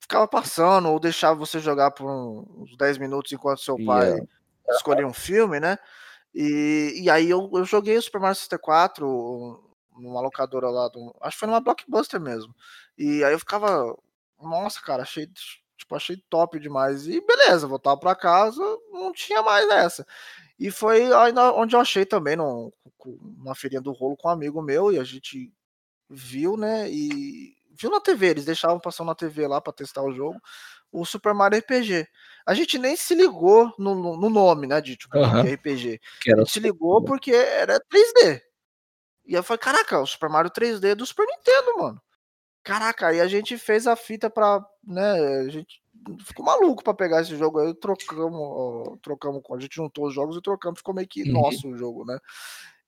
ficava 0.00 0.26
passando 0.26 0.88
ou 0.88 0.98
deixava 0.98 1.38
você 1.38 1.60
jogar 1.60 1.90
por 1.90 2.10
uns 2.10 2.76
10 2.76 2.98
minutos 2.98 3.32
enquanto 3.32 3.60
seu 3.60 3.76
pai 3.84 4.12
é, 4.12 4.20
escolhia 4.70 5.06
um 5.06 5.12
filme, 5.12 5.60
né? 5.60 5.78
E, 6.34 7.02
e 7.02 7.10
aí 7.10 7.28
eu, 7.28 7.50
eu 7.52 7.64
joguei 7.64 7.96
o 7.96 8.02
Super 8.02 8.20
Mario 8.20 8.36
64 8.36 9.70
numa 9.96 10.20
locadora 10.20 10.70
lá, 10.70 10.88
do, 10.88 11.14
acho 11.20 11.36
que 11.36 11.40
foi 11.40 11.48
numa 11.48 11.60
Blockbuster 11.60 12.20
mesmo. 12.20 12.54
E 12.96 13.22
aí 13.22 13.32
eu 13.32 13.38
ficava, 13.38 13.94
nossa, 14.40 14.80
cara, 14.80 15.02
achei, 15.02 15.28
tipo, 15.76 15.94
achei 15.94 16.16
top 16.28 16.58
demais. 16.58 17.06
E 17.06 17.20
beleza, 17.20 17.66
voltava 17.66 17.98
pra 17.98 18.14
casa, 18.14 18.62
não 18.90 19.12
tinha 19.12 19.42
mais 19.42 19.68
essa. 19.68 20.06
E 20.60 20.70
foi 20.70 21.12
ainda 21.12 21.52
onde 21.54 21.74
eu 21.74 21.80
achei 21.80 22.04
também, 22.04 22.36
num, 22.36 22.70
numa 23.38 23.54
feirinha 23.54 23.80
do 23.80 23.92
rolo 23.92 24.16
com 24.16 24.28
um 24.28 24.30
amigo 24.30 24.60
meu, 24.60 24.92
e 24.92 24.98
a 24.98 25.04
gente 25.04 25.50
viu, 26.08 26.56
né? 26.56 26.88
E 26.90 27.54
viu 27.70 27.90
na 27.90 27.98
TV, 28.00 28.26
eles 28.28 28.44
deixavam 28.44 28.78
passando 28.78 29.06
na 29.06 29.14
TV 29.14 29.46
lá 29.48 29.58
pra 29.60 29.72
testar 29.72 30.02
o 30.02 30.12
jogo, 30.12 30.38
o 30.92 31.04
Super 31.06 31.32
Mario 31.32 31.58
RPG. 31.58 32.06
A 32.46 32.52
gente 32.52 32.78
nem 32.78 32.94
se 32.94 33.14
ligou 33.14 33.72
no, 33.78 33.94
no- 33.94 34.16
no 34.18 34.28
nome, 34.28 34.66
né? 34.66 34.80
De, 34.82 34.96
tipo, 34.96 35.16
de 35.42 35.48
RPG. 35.54 35.98
que 36.20 36.30
A 36.30 36.36
gente 36.44 36.52
se 36.52 36.60
ligou 36.60 37.00
porque 37.06 37.32
era 37.32 37.80
3D. 37.80 38.42
E 39.24 39.32
eu 39.34 39.42
falei, 39.42 39.58
caraca, 39.58 39.98
o 40.00 40.06
Super 40.06 40.28
Mario 40.28 40.50
3D 40.50 40.94
do 40.94 41.06
Super 41.06 41.24
Nintendo, 41.26 41.78
mano. 41.78 42.02
Caraca, 42.64 43.08
aí 43.08 43.20
a 43.20 43.26
gente 43.26 43.56
fez 43.56 43.86
a 43.86 43.96
fita 43.96 44.28
pra, 44.28 44.62
né, 44.86 45.12
a 45.40 45.48
gente 45.48 45.80
ficou 46.26 46.44
maluco 46.44 46.84
pra 46.84 46.92
pegar 46.92 47.22
esse 47.22 47.34
jogo 47.36 47.58
aí, 47.58 47.74
trocamos, 47.74 48.98
trocamos, 49.02 49.42
a 49.50 49.58
gente 49.60 49.76
juntou 49.76 50.06
os 50.08 50.14
jogos 50.14 50.36
e 50.36 50.42
trocamos, 50.42 50.78
ficou 50.80 50.94
meio 50.94 51.08
que 51.08 51.24
Uhum. 51.24 51.30
nosso 51.30 51.68
o 51.70 51.76
jogo, 51.78 52.04
né? 52.04 52.18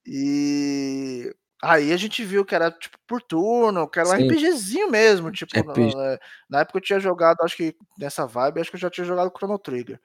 E 0.07 1.35
aí 1.63 1.93
a 1.93 1.97
gente 1.99 2.25
viu 2.25 2.45
que 2.45 2.55
era 2.55 2.71
tipo 2.71 2.99
por 3.07 3.23
turno, 3.23 3.89
que 3.89 3.99
era 4.01 4.09
um 4.11 4.13
Sim. 4.13 4.15
RPGzinho 4.15 4.91
mesmo, 4.91 5.31
tipo, 5.33 5.63
RPG. 5.63 5.95
na, 5.95 6.19
na 6.51 6.61
época 6.61 6.79
eu 6.79 6.83
tinha 6.83 7.01
jogado, 7.01 7.39
acho 7.43 7.57
que 7.57 7.77
nessa 7.99 8.27
vibe, 8.27 8.61
acho 8.61 8.71
que 8.71 8.77
eu 8.77 8.81
já 8.81 8.91
tinha 8.91 9.07
jogado 9.07 9.33
Chrono 9.37 9.59
Trigger. 9.59 10.01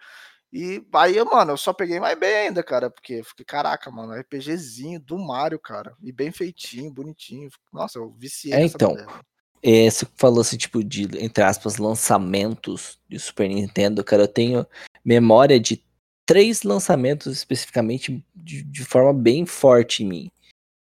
E 0.54 0.82
aí, 0.96 1.24
mano, 1.26 1.54
eu 1.54 1.58
só 1.58 1.74
peguei 1.74 2.00
mais 2.00 2.20
bem 2.20 2.36
ainda, 2.36 2.64
cara, 2.64 2.90
porque 2.92 3.24
fiquei, 3.24 3.46
caraca, 3.46 3.92
mano, 3.92 4.14
RPGzinho 4.14 5.00
do 5.02 5.18
Mario, 5.20 5.60
cara, 5.60 5.96
e 6.04 6.12
bem 6.14 6.32
feitinho, 6.32 6.92
bonitinho. 6.94 7.50
Nossa, 7.74 8.00
eu 8.00 8.12
viciei 8.14 8.56
É, 8.56 8.66
então. 8.66 8.98
galera. 8.98 9.14
É, 9.62 9.90
você 9.90 10.06
falou 10.16 10.42
assim, 10.42 10.58
tipo, 10.58 10.84
de, 10.84 11.04
entre 11.24 11.44
aspas, 11.44 11.78
lançamentos 11.78 13.00
de 13.10 13.20
Super 13.20 13.50
Nintendo, 13.50 14.04
cara, 14.04 14.24
eu 14.24 14.28
tenho 14.28 14.66
memória 15.04 15.60
de 15.60 15.84
três 16.26 16.64
lançamentos 16.64 17.32
especificamente 17.34 18.24
de, 18.36 18.62
de 18.62 18.86
forma 18.86 19.14
bem 19.14 19.46
forte 19.46 20.04
em 20.04 20.08
mim 20.08 20.32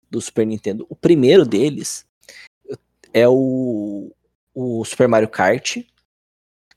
do 0.09 0.19
Super 0.19 0.45
Nintendo. 0.45 0.85
O 0.89 0.95
primeiro 0.95 1.45
deles 1.45 2.05
é 3.13 3.27
o, 3.27 4.11
o 4.53 4.83
Super 4.83 5.07
Mario 5.07 5.29
Kart. 5.29 5.77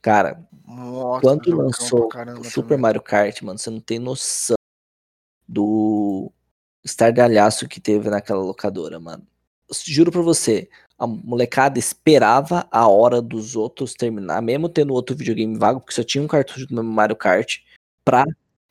Cara, 0.01 0.47
Nossa, 0.65 1.21
quando 1.21 1.55
lançou 1.55 2.07
o 2.39 2.43
Super 2.43 2.69
também. 2.69 2.77
Mario 2.77 3.01
Kart, 3.01 3.41
mano, 3.41 3.57
você 3.59 3.69
não 3.69 3.81
tem 3.81 3.99
noção 3.99 4.55
do 5.47 6.31
estardalhaço 6.83 7.67
que 7.67 7.81
teve 7.81 8.09
naquela 8.09 8.41
locadora, 8.41 8.99
mano. 8.99 9.27
Juro 9.85 10.11
pra 10.11 10.21
você, 10.21 10.69
a 10.99 11.07
molecada 11.07 11.79
esperava 11.79 12.67
a 12.69 12.87
hora 12.87 13.21
dos 13.21 13.55
outros 13.55 13.93
terminar, 13.93 14.41
mesmo 14.41 14.67
tendo 14.67 14.93
outro 14.93 15.15
videogame 15.15 15.57
vago, 15.57 15.79
porque 15.79 15.93
só 15.93 16.03
tinha 16.03 16.23
um 16.23 16.27
cartucho 16.27 16.67
do 16.67 16.83
Mario 16.83 17.15
Kart, 17.15 17.59
pra 18.03 18.25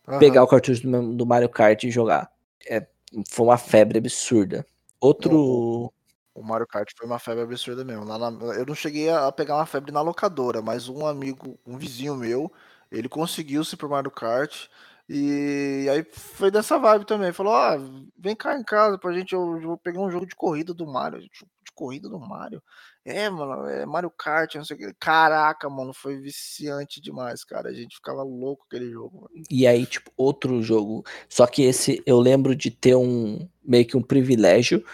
Aham. 0.06 0.18
pegar 0.18 0.42
o 0.42 0.46
cartucho 0.46 0.82
do, 0.82 1.14
do 1.14 1.26
Mario 1.26 1.48
Kart 1.48 1.82
e 1.84 1.90
jogar. 1.90 2.30
É, 2.68 2.86
foi 3.30 3.46
uma 3.46 3.56
febre 3.56 3.98
absurda. 3.98 4.66
Outro. 5.00 5.90
O 6.34 6.42
Mario 6.42 6.66
Kart 6.66 6.88
foi 6.96 7.06
uma 7.06 7.18
febre 7.18 7.42
absurda 7.42 7.84
mesmo. 7.84 8.04
Lá 8.04 8.18
na- 8.30 8.54
eu 8.54 8.66
não 8.66 8.74
cheguei 8.74 9.08
a 9.08 9.26
a 9.26 9.32
pegar 9.32 9.56
uma 9.56 9.66
febre 9.66 9.90
na 9.90 10.02
locadora, 10.02 10.60
mas 10.60 10.88
um 10.88 11.06
amigo, 11.06 11.58
um 11.66 11.76
vizinho 11.78 12.14
meu, 12.14 12.52
ele 12.92 13.08
conseguiu 13.08 13.62
o 13.62 13.64
Super 13.64 13.88
Mario 13.88 14.10
Kart. 14.10 14.66
E 15.08 15.88
aí 15.90 16.04
foi 16.12 16.50
dessa 16.50 16.78
vibe 16.78 17.06
também. 17.06 17.32
Falou: 17.32 17.54
Ó, 17.54 17.78
vem 18.18 18.36
cá 18.36 18.58
em 18.58 18.62
casa 18.62 18.98
pra 18.98 19.12
gente. 19.12 19.32
Eu, 19.32 19.58
eu 19.60 19.78
peguei 19.78 20.00
um 20.00 20.10
jogo 20.10 20.26
de 20.26 20.36
corrida 20.36 20.74
do 20.74 20.86
Mario. 20.86 21.20
De 21.20 21.72
corrida 21.74 22.08
do 22.10 22.20
Mario? 22.20 22.62
É, 23.04 23.30
mano, 23.30 23.66
é 23.66 23.86
Mario 23.86 24.10
Kart, 24.10 24.54
não 24.56 24.64
sei 24.66 24.76
o 24.76 24.78
que. 24.78 24.94
Caraca, 25.00 25.70
mano, 25.70 25.94
foi 25.94 26.18
viciante 26.20 27.00
demais, 27.00 27.42
cara. 27.42 27.70
A 27.70 27.72
gente 27.72 27.96
ficava 27.96 28.22
louco 28.22 28.66
aquele 28.66 28.90
jogo. 28.90 29.22
mano. 29.22 29.44
E 29.50 29.66
aí, 29.66 29.86
tipo, 29.86 30.10
outro 30.14 30.62
jogo. 30.62 31.02
Só 31.26 31.46
que 31.46 31.62
esse 31.62 32.02
eu 32.04 32.20
lembro 32.20 32.54
de 32.54 32.70
ter 32.70 32.94
um 32.94 33.48
meio 33.64 33.86
que 33.86 33.96
um 33.96 34.02
privilégio, 34.02 34.84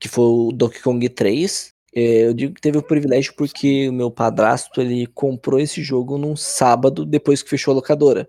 que 0.00 0.08
foi 0.08 0.24
o 0.24 0.52
Donkey 0.52 0.82
Kong 0.82 1.08
3. 1.08 1.72
É, 1.94 2.26
eu 2.26 2.34
digo 2.34 2.54
que 2.54 2.60
teve 2.60 2.76
o 2.76 2.82
privilégio 2.82 3.34
porque 3.36 3.88
o 3.88 3.92
meu 3.92 4.10
padrasto 4.10 4.80
ele 4.80 5.06
comprou 5.06 5.60
esse 5.60 5.80
jogo 5.80 6.18
num 6.18 6.34
sábado 6.34 7.06
depois 7.06 7.40
que 7.40 7.50
fechou 7.50 7.70
a 7.70 7.76
locadora. 7.76 8.28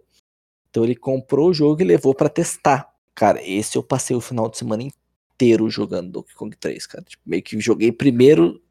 Então 0.76 0.84
ele 0.84 0.94
comprou 0.94 1.52
o 1.52 1.54
jogo 1.54 1.82
e 1.82 1.86
levou 1.86 2.14
para 2.14 2.28
testar. 2.28 2.94
Cara, 3.16 3.42
esse 3.42 3.78
eu 3.78 3.82
passei 3.82 4.14
o 4.14 4.20
final 4.20 4.50
de 4.50 4.58
semana 4.58 4.84
inteiro 4.84 5.70
jogando 5.70 6.12
Donkey 6.12 6.36
Kong 6.36 6.54
3, 6.54 6.86
cara. 6.86 7.04
Tipo, 7.06 7.24
meio 7.26 7.42
que 7.42 7.58
joguei 7.62 7.94
primeiro. 7.94 8.62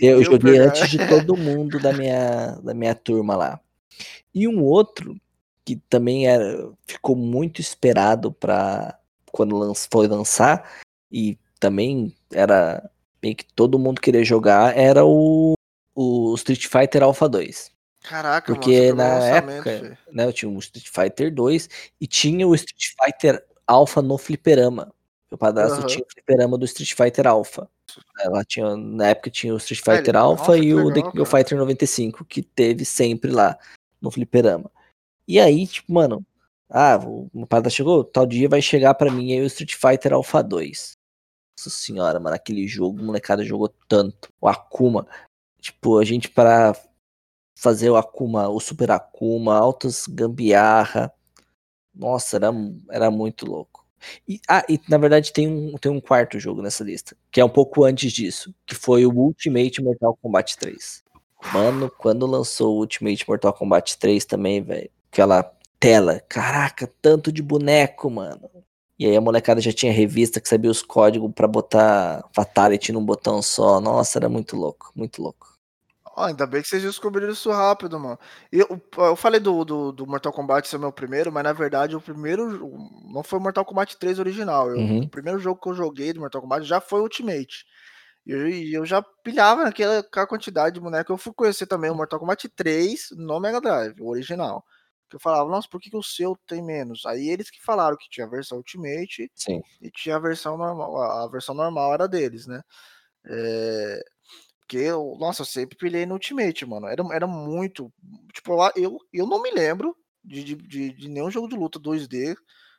eu 0.00 0.24
joguei 0.24 0.54
pegar. 0.54 0.64
antes 0.64 0.90
de 0.90 0.98
todo 1.06 1.36
mundo 1.36 1.78
da 1.78 1.92
minha, 1.92 2.58
da 2.60 2.74
minha 2.74 2.92
turma 2.92 3.36
lá. 3.36 3.60
E 4.34 4.48
um 4.48 4.64
outro 4.64 5.16
que 5.64 5.76
também 5.88 6.26
era, 6.26 6.72
ficou 6.84 7.14
muito 7.14 7.60
esperado 7.60 8.32
para 8.32 8.98
quando 9.30 9.72
foi 9.92 10.08
lançar 10.08 10.68
e 11.08 11.38
também 11.60 12.12
era 12.32 12.90
meio 13.22 13.36
que 13.36 13.44
todo 13.54 13.78
mundo 13.78 14.00
queria 14.00 14.24
jogar 14.24 14.76
era 14.76 15.04
o, 15.04 15.52
o 15.94 16.34
Street 16.34 16.66
Fighter 16.66 17.04
Alpha 17.04 17.28
2. 17.28 17.70
Caraca, 18.02 18.52
Porque 18.52 18.92
mano, 18.92 18.96
na 18.96 19.26
época, 19.26 19.98
né, 20.10 20.24
eu 20.24 20.32
tinha 20.32 20.50
o 20.50 20.58
Street 20.58 20.88
Fighter 20.88 21.32
2 21.32 21.68
e 22.00 22.06
tinha 22.06 22.46
o 22.46 22.54
Street 22.54 22.94
Fighter 22.98 23.44
Alpha 23.66 24.00
no 24.00 24.16
fliperama. 24.16 24.92
Meu 25.30 25.38
padrasto 25.38 25.80
uhum. 25.80 25.86
tinha 25.86 26.04
o 26.04 26.12
fliperama 26.12 26.58
do 26.58 26.64
Street 26.64 26.94
Fighter 26.94 27.26
Alpha. 27.26 27.68
Ela 28.20 28.44
tinha, 28.44 28.76
na 28.76 29.08
época 29.08 29.30
tinha 29.30 29.54
o 29.54 29.58
Street 29.58 29.82
Fighter 29.84 30.16
Alpha 30.16 30.56
e 30.56 30.74
o 30.74 30.92
The 30.92 31.02
King 31.02 31.20
of 31.20 31.30
Fighter 31.30 31.58
95, 31.58 32.24
que 32.24 32.42
teve 32.42 32.84
sempre 32.84 33.30
lá 33.30 33.58
no 34.00 34.10
fliperama. 34.10 34.70
E 35.28 35.38
aí, 35.38 35.66
tipo, 35.66 35.92
mano, 35.92 36.24
ah, 36.68 36.98
o 37.04 37.28
meu 37.32 37.46
padrasto 37.46 37.76
chegou, 37.76 38.02
tal 38.02 38.26
dia 38.26 38.48
vai 38.48 38.62
chegar 38.62 38.94
para 38.94 39.10
mim 39.10 39.32
aí 39.32 39.40
o 39.42 39.46
Street 39.46 39.74
Fighter 39.74 40.12
Alpha 40.12 40.42
2. 40.42 40.92
Nossa 41.58 41.70
senhora, 41.70 42.18
mano, 42.18 42.34
aquele 42.34 42.66
jogo, 42.66 43.00
o 43.00 43.04
molecada 43.04 43.44
jogou 43.44 43.68
tanto. 43.86 44.32
O 44.40 44.48
Akuma. 44.48 45.06
Tipo, 45.60 45.98
a 45.98 46.04
gente 46.04 46.28
para 46.28 46.74
fazer 47.60 47.90
o 47.90 47.96
Akuma, 47.96 48.48
o 48.48 48.58
Super 48.58 48.90
Akuma, 48.90 49.54
altas 49.54 50.06
gambiarra. 50.08 51.12
Nossa, 51.94 52.36
era, 52.36 52.50
era 52.90 53.10
muito 53.10 53.44
louco. 53.44 53.84
E, 54.26 54.40
ah, 54.48 54.64
e 54.66 54.80
na 54.88 54.96
verdade 54.96 55.30
tem 55.30 55.46
um, 55.46 55.76
tem 55.76 55.92
um 55.92 56.00
quarto 56.00 56.40
jogo 56.40 56.62
nessa 56.62 56.82
lista, 56.82 57.14
que 57.30 57.38
é 57.38 57.44
um 57.44 57.50
pouco 57.50 57.84
antes 57.84 58.10
disso, 58.12 58.54
que 58.64 58.74
foi 58.74 59.04
o 59.04 59.10
Ultimate 59.10 59.82
Mortal 59.82 60.18
Kombat 60.22 60.56
3. 60.56 61.04
Mano, 61.52 61.90
quando 61.98 62.26
lançou 62.26 62.76
o 62.76 62.80
Ultimate 62.80 63.28
Mortal 63.28 63.52
Kombat 63.52 63.98
3 63.98 64.24
também, 64.24 64.62
velho, 64.62 64.90
aquela 65.12 65.42
tela, 65.78 66.18
caraca, 66.28 66.90
tanto 67.02 67.30
de 67.30 67.42
boneco, 67.42 68.10
mano. 68.10 68.48
E 68.98 69.04
aí 69.04 69.16
a 69.16 69.20
molecada 69.20 69.60
já 69.60 69.72
tinha 69.72 69.92
revista 69.92 70.40
que 70.40 70.48
sabia 70.48 70.70
os 70.70 70.82
códigos 70.82 71.30
para 71.34 71.46
botar 71.46 72.24
Fatality 72.34 72.92
num 72.92 73.04
botão 73.04 73.42
só. 73.42 73.80
Nossa, 73.80 74.18
era 74.18 74.28
muito 74.30 74.56
louco, 74.56 74.92
muito 74.94 75.22
louco. 75.22 75.49
Oh, 76.20 76.24
ainda 76.24 76.46
bem 76.46 76.60
que 76.60 76.68
vocês 76.68 76.82
descobriram 76.82 77.32
isso 77.32 77.50
rápido, 77.50 77.98
mano. 77.98 78.18
Eu, 78.52 78.80
eu 78.98 79.16
falei 79.16 79.40
do, 79.40 79.64
do, 79.64 79.90
do, 79.90 80.06
Mortal 80.06 80.32
Kombat 80.32 80.68
ser 80.68 80.78
meu 80.78 80.92
primeiro, 80.92 81.32
mas 81.32 81.42
na 81.42 81.52
verdade 81.54 81.96
o 81.96 82.00
primeiro 82.00 82.46
não 83.10 83.22
foi 83.22 83.38
o 83.38 83.42
Mortal 83.42 83.64
Kombat 83.64 83.96
3 83.96 84.18
original. 84.18 84.70
Eu, 84.70 84.76
uhum. 84.76 85.00
O 85.00 85.08
primeiro 85.08 85.38
jogo 85.38 85.58
que 85.58 85.70
eu 85.70 85.74
joguei 85.74 86.12
do 86.12 86.20
Mortal 86.20 86.42
Kombat 86.42 86.66
já 86.66 86.78
foi 86.78 87.00
Ultimate. 87.00 87.64
E 88.26 88.32
eu, 88.32 88.80
eu, 88.80 88.84
já 88.84 89.02
pilhava 89.24 89.64
naquela 89.64 90.02
quantidade 90.26 90.74
de 90.74 90.80
boneco. 90.80 91.10
Eu 91.10 91.16
fui 91.16 91.32
conhecer 91.32 91.66
também 91.66 91.90
o 91.90 91.94
Mortal 91.94 92.20
Kombat 92.20 92.48
3 92.50 93.08
no 93.16 93.40
Mega 93.40 93.60
Drive, 93.60 93.98
o 94.00 94.10
original 94.10 94.62
que 95.08 95.16
eu 95.16 95.20
falava, 95.20 95.50
nossa, 95.50 95.68
por 95.68 95.80
que, 95.80 95.90
que, 95.90 95.96
o 95.96 96.02
seu 96.02 96.38
tem 96.46 96.62
menos? 96.62 97.04
Aí 97.04 97.28
eles 97.28 97.50
que 97.50 97.60
falaram 97.60 97.96
que 97.96 98.08
tinha 98.08 98.26
a 98.26 98.30
versão 98.30 98.58
Ultimate 98.58 99.28
Sim. 99.34 99.60
e 99.82 99.90
tinha 99.90 100.14
a 100.14 100.20
versão 100.20 100.56
normal, 100.56 100.96
a 101.02 101.28
versão 101.28 101.52
normal 101.52 101.92
era 101.92 102.06
deles, 102.06 102.46
né? 102.46 102.62
É... 103.26 104.00
Porque 104.70 104.84
eu, 104.84 105.16
nossa, 105.18 105.42
eu 105.42 105.46
sempre 105.46 105.76
pilhei 105.76 106.06
no 106.06 106.14
Ultimate, 106.14 106.64
mano. 106.64 106.86
Era, 106.86 107.02
era 107.12 107.26
muito. 107.26 107.92
Tipo, 108.32 108.52
eu, 108.76 108.98
eu 109.12 109.26
não 109.26 109.42
me 109.42 109.50
lembro 109.50 109.96
de, 110.24 110.44
de, 110.44 110.54
de, 110.54 110.92
de 110.92 111.08
nenhum 111.08 111.28
jogo 111.28 111.48
de 111.48 111.56
luta 111.56 111.80
2D. 111.80 112.36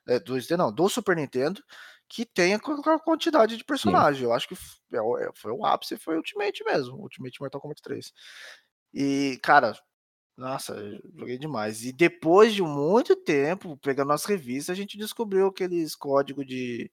É, 0.08 0.18
2D 0.18 0.56
não, 0.56 0.72
do 0.72 0.88
Super 0.88 1.18
Nintendo, 1.18 1.62
que 2.08 2.26
tenha 2.26 2.56
a 2.56 3.00
quantidade 3.00 3.58
de 3.58 3.66
personagem. 3.66 4.22
Sim. 4.22 4.26
Eu 4.26 4.32
acho 4.32 4.48
que 4.48 4.54
é, 4.54 4.98
é, 4.98 5.32
foi 5.36 5.52
o 5.52 5.66
ápice, 5.66 5.98
foi 5.98 6.16
o 6.16 6.20
Ultimate 6.20 6.64
mesmo, 6.64 6.96
Ultimate 6.96 7.42
Mortal 7.42 7.60
Kombat 7.60 7.82
3. 7.82 8.14
E, 8.94 9.38
cara, 9.44 9.78
nossa, 10.38 10.74
joguei 11.14 11.38
demais. 11.38 11.84
E 11.84 11.92
depois 11.92 12.54
de 12.54 12.62
muito 12.62 13.18
tempo, 13.18 13.76
pegando 13.80 14.08
nossa 14.08 14.30
revista, 14.30 14.72
a 14.72 14.76
gente 14.76 14.98
descobriu 14.98 15.48
aqueles 15.48 15.94
códigos 15.94 16.46
de, 16.46 16.90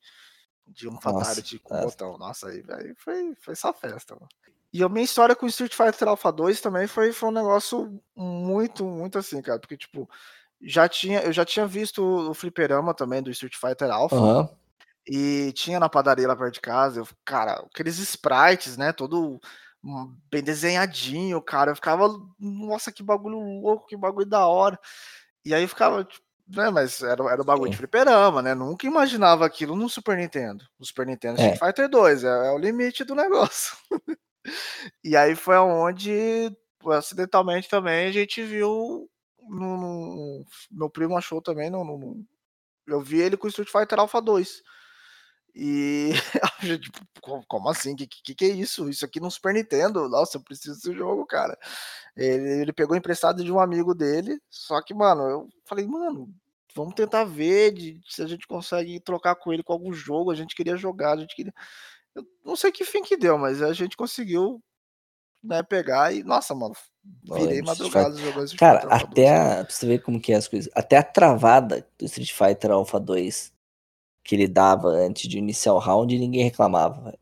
de 0.66 0.88
um 0.88 1.00
Fatality 1.00 1.60
com 1.60 1.80
botão. 1.82 2.18
Nossa, 2.18 2.48
aí, 2.48 2.64
aí 2.68 2.94
foi, 2.96 3.36
foi 3.36 3.52
essa 3.52 3.72
festa. 3.72 4.16
Mano. 4.16 4.28
E 4.72 4.82
a 4.82 4.88
minha 4.88 5.04
história 5.04 5.34
com 5.34 5.46
Street 5.46 5.74
Fighter 5.74 6.08
Alpha 6.08 6.30
2 6.30 6.60
também 6.60 6.86
foi, 6.86 7.12
foi 7.12 7.28
um 7.30 7.32
negócio 7.32 8.00
muito, 8.14 8.84
muito 8.84 9.18
assim, 9.18 9.40
cara. 9.40 9.58
Porque, 9.58 9.76
tipo, 9.76 10.08
já 10.60 10.88
tinha, 10.88 11.20
eu 11.20 11.32
já 11.32 11.44
tinha 11.44 11.66
visto 11.66 12.02
o 12.02 12.34
fliperama 12.34 12.92
também 12.92 13.22
do 13.22 13.30
Street 13.30 13.54
Fighter 13.56 13.90
Alpha. 13.90 14.16
Uhum. 14.16 14.48
E 15.06 15.52
tinha 15.52 15.80
na 15.80 15.88
padaria 15.88 16.28
lá 16.28 16.36
perto 16.36 16.54
de 16.54 16.60
casa. 16.60 17.00
Eu, 17.00 17.08
cara, 17.24 17.64
aqueles 17.72 17.98
sprites, 17.98 18.76
né? 18.76 18.92
Todo 18.92 19.40
bem 20.30 20.42
desenhadinho, 20.42 21.40
cara. 21.40 21.70
Eu 21.70 21.76
ficava, 21.76 22.08
nossa, 22.38 22.92
que 22.92 23.02
bagulho 23.02 23.38
louco, 23.38 23.86
que 23.86 23.96
bagulho 23.96 24.26
da 24.26 24.46
hora. 24.46 24.78
E 25.44 25.54
aí 25.54 25.66
ficava, 25.66 26.04
tipo, 26.04 26.22
né, 26.46 26.70
mas 26.70 27.02
era, 27.02 27.22
era 27.30 27.40
o 27.40 27.44
bagulho 27.44 27.66
Sim. 27.66 27.70
de 27.72 27.76
fliperama, 27.78 28.42
né? 28.42 28.54
Nunca 28.54 28.86
imaginava 28.86 29.46
aquilo 29.46 29.76
no 29.76 29.88
Super 29.88 30.16
Nintendo. 30.16 30.64
No 30.78 30.84
Super 30.84 31.06
Nintendo 31.06 31.40
é. 31.40 31.52
Street 31.52 31.58
Fighter 31.58 31.88
2, 31.88 32.24
é, 32.24 32.28
é, 32.28 32.50
o 32.50 32.58
limite 32.58 33.04
do 33.04 33.14
negócio. 33.14 33.76
e 35.02 35.16
aí 35.16 35.34
foi 35.34 35.56
onde, 35.58 36.50
acidentalmente 36.86 37.68
também, 37.68 38.08
a 38.08 38.12
gente 38.12 38.42
viu. 38.42 39.08
No, 39.48 39.76
no 39.78 40.44
meu 40.70 40.90
primo 40.90 41.16
achou 41.16 41.40
também. 41.40 41.70
No, 41.70 41.82
no, 41.84 42.24
eu 42.86 43.00
vi 43.00 43.20
ele 43.20 43.36
com 43.36 43.46
o 43.46 43.50
Street 43.50 43.70
Fighter 43.70 43.98
Alpha 43.98 44.20
2. 44.20 44.62
E 45.54 46.12
tipo, 46.80 47.44
como 47.48 47.68
assim? 47.68 47.96
Que, 47.96 48.06
que, 48.06 48.34
que 48.34 48.44
é 48.44 48.48
isso? 48.48 48.88
Isso 48.88 49.04
aqui 49.04 49.20
no 49.20 49.30
Super 49.30 49.54
Nintendo? 49.54 50.08
Nossa, 50.08 50.38
eu 50.38 50.42
preciso 50.42 50.76
desse 50.76 50.92
jogo, 50.92 51.26
cara. 51.26 51.58
Ele, 52.16 52.62
ele 52.62 52.72
pegou 52.72 52.96
emprestado 52.96 53.42
de 53.42 53.50
um 53.50 53.58
amigo 53.58 53.94
dele, 53.94 54.40
só 54.50 54.80
que, 54.82 54.94
mano, 54.94 55.22
eu 55.22 55.48
falei, 55.64 55.86
mano, 55.86 56.32
vamos 56.74 56.94
tentar 56.94 57.24
ver 57.24 57.72
de, 57.72 58.00
se 58.08 58.22
a 58.22 58.26
gente 58.26 58.46
consegue 58.46 59.00
trocar 59.00 59.34
com 59.34 59.52
ele 59.52 59.64
com 59.64 59.72
algum 59.72 59.92
jogo. 59.92 60.30
A 60.30 60.34
gente 60.34 60.54
queria 60.54 60.76
jogar, 60.76 61.12
a 61.12 61.16
gente 61.16 61.34
queria. 61.34 61.52
Eu 62.18 62.26
não 62.44 62.56
sei 62.56 62.72
que 62.72 62.84
fim 62.84 63.02
que 63.02 63.16
deu, 63.16 63.38
mas 63.38 63.62
a 63.62 63.72
gente 63.72 63.96
conseguu 63.96 64.60
né, 65.42 65.62
pegar 65.62 66.12
e, 66.12 66.24
nossa, 66.24 66.54
mano, 66.54 66.74
virei 67.24 67.62
madrugada 67.62 68.16
jogando 68.16 68.56
Cara, 68.56 68.80
Fighter 68.80 68.96
até 68.96 69.36
a, 69.36 69.64
pra 69.64 69.74
você 69.74 69.86
ver 69.86 70.02
como 70.02 70.20
que 70.20 70.32
é 70.32 70.36
as 70.36 70.48
coisas, 70.48 70.70
até 70.74 70.96
a 70.96 71.02
travada 71.02 71.86
do 71.98 72.04
Street 72.04 72.32
Fighter 72.32 72.70
Alpha 72.70 72.98
2 72.98 73.52
que 74.24 74.34
ele 74.34 74.46
dava 74.46 74.88
antes 74.88 75.26
de 75.26 75.38
iniciar 75.38 75.72
o 75.72 75.78
round 75.78 76.14
e 76.14 76.18
ninguém 76.18 76.44
reclamava, 76.44 77.00
velho. 77.00 77.18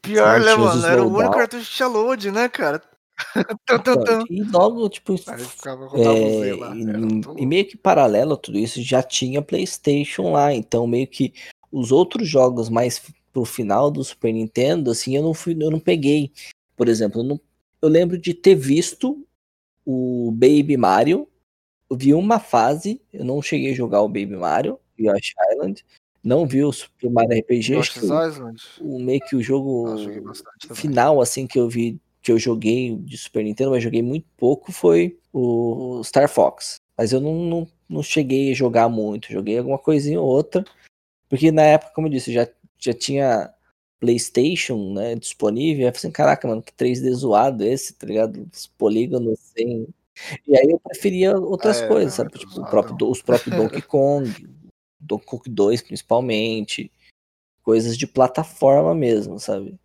Pior, 0.00 0.38
né, 0.38 0.54
mano? 0.54 0.86
Era 0.86 1.02
o 1.02 1.12
único 1.12 1.34
cartucho 1.34 1.68
que 1.68 1.76
tinha 1.76 1.88
load, 1.88 2.30
né, 2.30 2.48
cara? 2.48 2.80
tum, 3.66 3.78
tum, 3.80 4.04
tum. 4.04 4.24
E 4.30 4.44
logo, 4.44 4.88
tipo, 4.88 5.14
é, 5.14 6.54
lá, 6.54 6.76
e, 6.76 7.42
e, 7.42 7.46
meio 7.46 7.66
que 7.66 7.76
paralelo 7.76 8.34
a 8.34 8.36
tudo 8.36 8.56
isso, 8.56 8.80
já 8.80 9.02
tinha 9.02 9.42
PlayStation 9.42 10.30
lá, 10.30 10.54
então 10.54 10.86
meio 10.86 11.08
que 11.08 11.34
os 11.72 11.90
outros 11.90 12.28
jogos 12.28 12.68
mais 12.68 13.02
pro 13.38 13.44
final 13.44 13.90
do 13.90 14.02
Super 14.02 14.32
Nintendo, 14.32 14.90
assim, 14.90 15.16
eu 15.16 15.22
não 15.22 15.32
fui, 15.32 15.56
eu 15.58 15.70
não 15.70 15.78
peguei. 15.78 16.32
Por 16.76 16.88
exemplo, 16.88 17.20
eu, 17.20 17.24
não, 17.24 17.40
eu 17.80 17.88
lembro 17.88 18.18
de 18.18 18.34
ter 18.34 18.54
visto 18.54 19.24
o 19.86 20.30
Baby 20.32 20.76
Mario, 20.76 21.28
eu 21.88 21.96
vi 21.96 22.12
uma 22.14 22.40
fase, 22.40 23.00
eu 23.12 23.24
não 23.24 23.40
cheguei 23.40 23.72
a 23.72 23.76
jogar 23.76 24.02
o 24.02 24.08
Baby 24.08 24.36
Mario, 24.36 24.78
Yoshi 24.98 25.34
Island, 25.52 25.84
não 26.22 26.46
viu 26.46 26.68
o 26.68 26.72
Super 26.72 27.10
Mario 27.10 27.38
RPG, 27.38 27.76
acho 27.76 28.00
o, 28.80 28.96
o, 28.96 28.98
meio 28.98 29.20
que 29.20 29.36
o 29.36 29.42
jogo 29.42 29.86
final 30.74 31.20
assim 31.20 31.46
que 31.46 31.58
eu 31.58 31.68
vi 31.68 31.98
que 32.20 32.32
eu 32.32 32.38
joguei 32.38 32.96
de 32.96 33.16
Super 33.16 33.44
Nintendo, 33.44 33.70
mas 33.70 33.82
joguei 33.82 34.02
muito 34.02 34.26
pouco 34.36 34.72
foi 34.72 35.16
o 35.32 36.02
Star 36.02 36.28
Fox. 36.28 36.80
Mas 36.96 37.12
eu 37.12 37.20
não, 37.20 37.34
não, 37.44 37.68
não 37.88 38.02
cheguei 38.02 38.50
a 38.50 38.54
jogar 38.54 38.88
muito, 38.88 39.32
joguei 39.32 39.56
alguma 39.56 39.78
coisinha 39.78 40.20
ou 40.20 40.26
outra, 40.26 40.64
porque 41.28 41.52
na 41.52 41.62
época, 41.62 41.92
como 41.94 42.06
eu 42.06 42.10
disse, 42.10 42.32
já, 42.32 42.48
já 42.78 42.92
tinha 42.92 43.52
PlayStation 44.00 44.92
né, 44.92 45.14
disponível. 45.14 45.86
Eu 45.86 45.92
falei 45.92 45.98
assim: 45.98 46.10
caraca, 46.10 46.46
mano, 46.48 46.62
que 46.62 46.72
3D 46.72 47.12
zoado 47.12 47.64
esse, 47.64 47.94
tá 47.94 48.06
ligado? 48.06 48.48
Os 48.52 48.66
polígonos 48.66 49.38
sem. 49.38 49.88
E 50.46 50.56
aí 50.56 50.70
eu 50.70 50.80
preferia 50.80 51.36
outras 51.38 51.80
é, 51.80 51.86
coisas, 51.86 52.14
sabe? 52.14 52.30
Tipo, 52.32 52.68
próprio, 52.68 53.08
os 53.08 53.22
próprios 53.22 53.54
Donkey 53.56 53.82
Kong, 53.82 54.48
do 54.98 55.18
Cook 55.18 55.48
2 55.48 55.82
principalmente, 55.82 56.90
coisas 57.62 57.96
de 57.96 58.06
plataforma 58.06 58.94
mesmo, 58.94 59.38
sabe? 59.38 59.78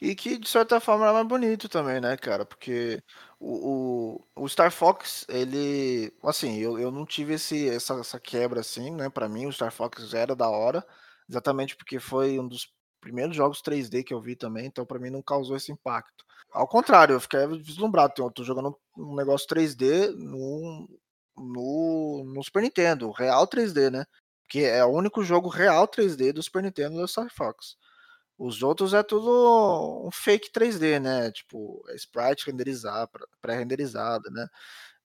E 0.00 0.16
que 0.16 0.36
de 0.36 0.48
certa 0.48 0.80
forma 0.80 1.08
é 1.08 1.12
mais 1.12 1.26
bonito 1.28 1.68
também, 1.68 2.00
né, 2.00 2.16
cara? 2.16 2.44
Porque 2.44 3.00
o, 3.38 4.20
o, 4.34 4.44
o 4.44 4.48
Star 4.48 4.72
Fox, 4.72 5.24
ele. 5.28 6.12
Assim, 6.24 6.58
eu, 6.58 6.76
eu 6.78 6.90
não 6.90 7.06
tive 7.06 7.34
esse, 7.34 7.68
essa, 7.68 7.94
essa 7.94 8.18
quebra 8.18 8.60
assim, 8.60 8.90
né? 8.90 9.08
Pra 9.08 9.28
mim, 9.28 9.46
o 9.46 9.52
Star 9.52 9.70
Fox 9.70 10.12
era 10.12 10.34
da 10.34 10.50
hora, 10.50 10.84
exatamente 11.32 11.76
porque 11.76 11.98
foi 11.98 12.38
um 12.38 12.46
dos 12.46 12.70
primeiros 13.00 13.34
jogos 13.34 13.62
3D 13.62 14.04
que 14.04 14.14
eu 14.14 14.20
vi 14.20 14.36
também, 14.36 14.66
então 14.66 14.86
para 14.86 14.98
mim 14.98 15.10
não 15.10 15.22
causou 15.22 15.56
esse 15.56 15.72
impacto. 15.72 16.24
Ao 16.52 16.68
contrário, 16.68 17.14
eu 17.14 17.20
fiquei 17.20 17.46
vislumbrado. 17.58 18.12
Eu 18.18 18.30
tô 18.30 18.44
jogando 18.44 18.78
um 18.96 19.16
negócio 19.16 19.48
3D 19.48 20.12
no, 20.14 20.88
no, 21.36 22.24
no 22.24 22.42
Super 22.44 22.62
Nintendo, 22.62 23.10
real 23.10 23.46
3D, 23.48 23.90
né? 23.90 24.04
Que 24.48 24.64
é 24.64 24.84
o 24.84 24.90
único 24.90 25.24
jogo 25.24 25.48
real 25.48 25.88
3D 25.88 26.32
do 26.32 26.42
Super 26.42 26.62
Nintendo 26.62 26.98
da 26.98 27.06
Star 27.06 27.28
Fox. 27.34 27.76
Os 28.38 28.62
outros 28.62 28.92
é 28.92 29.02
tudo 29.02 30.06
um 30.06 30.10
fake 30.10 30.50
3D, 30.52 31.00
né? 31.00 31.30
Tipo, 31.32 31.82
é 31.88 31.96
sprite 31.96 32.46
renderizado, 32.46 33.10
pré-renderizado, 33.40 34.30
né? 34.30 34.46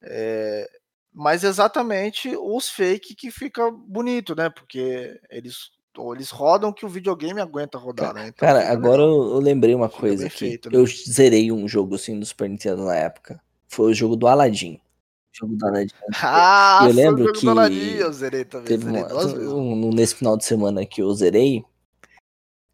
É, 0.04 0.70
mas 1.13 1.44
exatamente 1.44 2.36
os 2.38 2.70
fake 2.70 3.16
que 3.16 3.32
fica 3.32 3.72
bonito, 3.72 4.36
né? 4.36 4.50
Porque 4.50 5.20
eles 5.30 5.72
eles 6.14 6.30
rodam 6.30 6.72
que 6.72 6.86
o 6.86 6.90
videogame 6.90 7.40
aguenta 7.40 7.78
rodar, 7.78 8.14
né? 8.14 8.28
Então, 8.28 8.48
cara, 8.48 8.72
agora 8.72 9.02
eu, 9.02 9.34
eu, 9.34 9.40
lembrei 9.40 9.74
uma 9.74 9.90
coisa 9.90 10.28
aqui. 10.28 10.38
Feito, 10.38 10.70
né? 10.70 10.78
Eu 10.78 10.86
zerei 10.86 11.52
um 11.52 11.68
jogo 11.68 11.96
assim 11.96 12.20
do 12.20 12.26
Super 12.26 12.50
Nintendo 12.50 12.86
na 12.86 12.96
época. 12.96 13.42
Foi 13.68 13.92
o 13.92 13.94
jogo 13.94 14.16
do 14.16 14.28
Aladdin. 14.28 14.76
O 14.76 15.38
jogo 15.40 15.56
do 15.56 15.66
Aladdin. 15.66 15.94
Ah, 16.22 16.80
eu 16.84 16.94
lembro 16.94 17.34
que 17.34 17.48
Aladdin, 17.48 17.96
eu 17.96 18.14
zerei 18.14 18.46
também. 18.46 18.68
Teve 18.68 18.84
zerei 18.86 19.48
uma, 19.48 19.56
um, 19.56 19.90
nesse 19.92 20.16
final 20.16 20.38
de 20.38 20.46
semana 20.46 20.86
que 20.86 21.02
eu 21.02 21.14
zerei, 21.14 21.64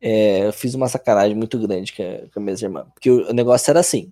é, 0.01 0.45
eu 0.45 0.53
fiz 0.53 0.73
uma 0.73 0.89
sacanagem 0.89 1.35
muito 1.35 1.57
grande 1.59 1.93
com 1.93 2.03
a, 2.03 2.29
com 2.29 2.39
a 2.39 2.43
minha 2.43 2.55
irmã. 2.61 2.85
Porque 2.93 3.09
o, 3.09 3.29
o, 3.29 3.33
negócio 3.33 3.69
era 3.71 3.79
assim: 3.79 4.11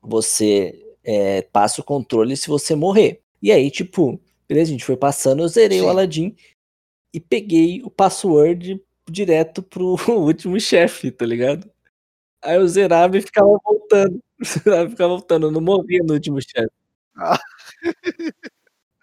você 0.00 0.96
é, 1.04 1.42
passa 1.42 1.80
o 1.80 1.84
controle 1.84 2.36
se 2.36 2.48
você 2.48 2.74
morrer. 2.74 3.20
E 3.42 3.52
aí, 3.52 3.70
tipo, 3.70 4.18
beleza, 4.48 4.70
a 4.70 4.72
gente 4.72 4.84
foi 4.84 4.96
passando, 4.96 5.42
eu 5.42 5.48
zerei 5.48 5.80
Sim. 5.80 5.84
o 5.84 5.88
Aladdin 5.88 6.34
e 7.12 7.20
peguei 7.20 7.82
o 7.82 7.90
password 7.90 8.82
direto 9.10 9.62
pro 9.62 9.96
último 10.08 10.58
chefe, 10.60 11.10
tá 11.10 11.24
ligado? 11.26 11.70
Aí 12.42 12.56
eu 12.56 12.68
zerava 12.68 13.16
e 13.18 13.22
ficava 13.22 13.58
voltando. 13.64 14.20
Zerava 14.44 14.86
e 14.86 14.90
ficava 14.90 15.10
voltando, 15.10 15.46
eu 15.46 15.50
não 15.50 15.60
morria 15.60 16.02
no 16.04 16.14
último 16.14 16.40
chefe. 16.40 16.70
Ah. 17.16 17.40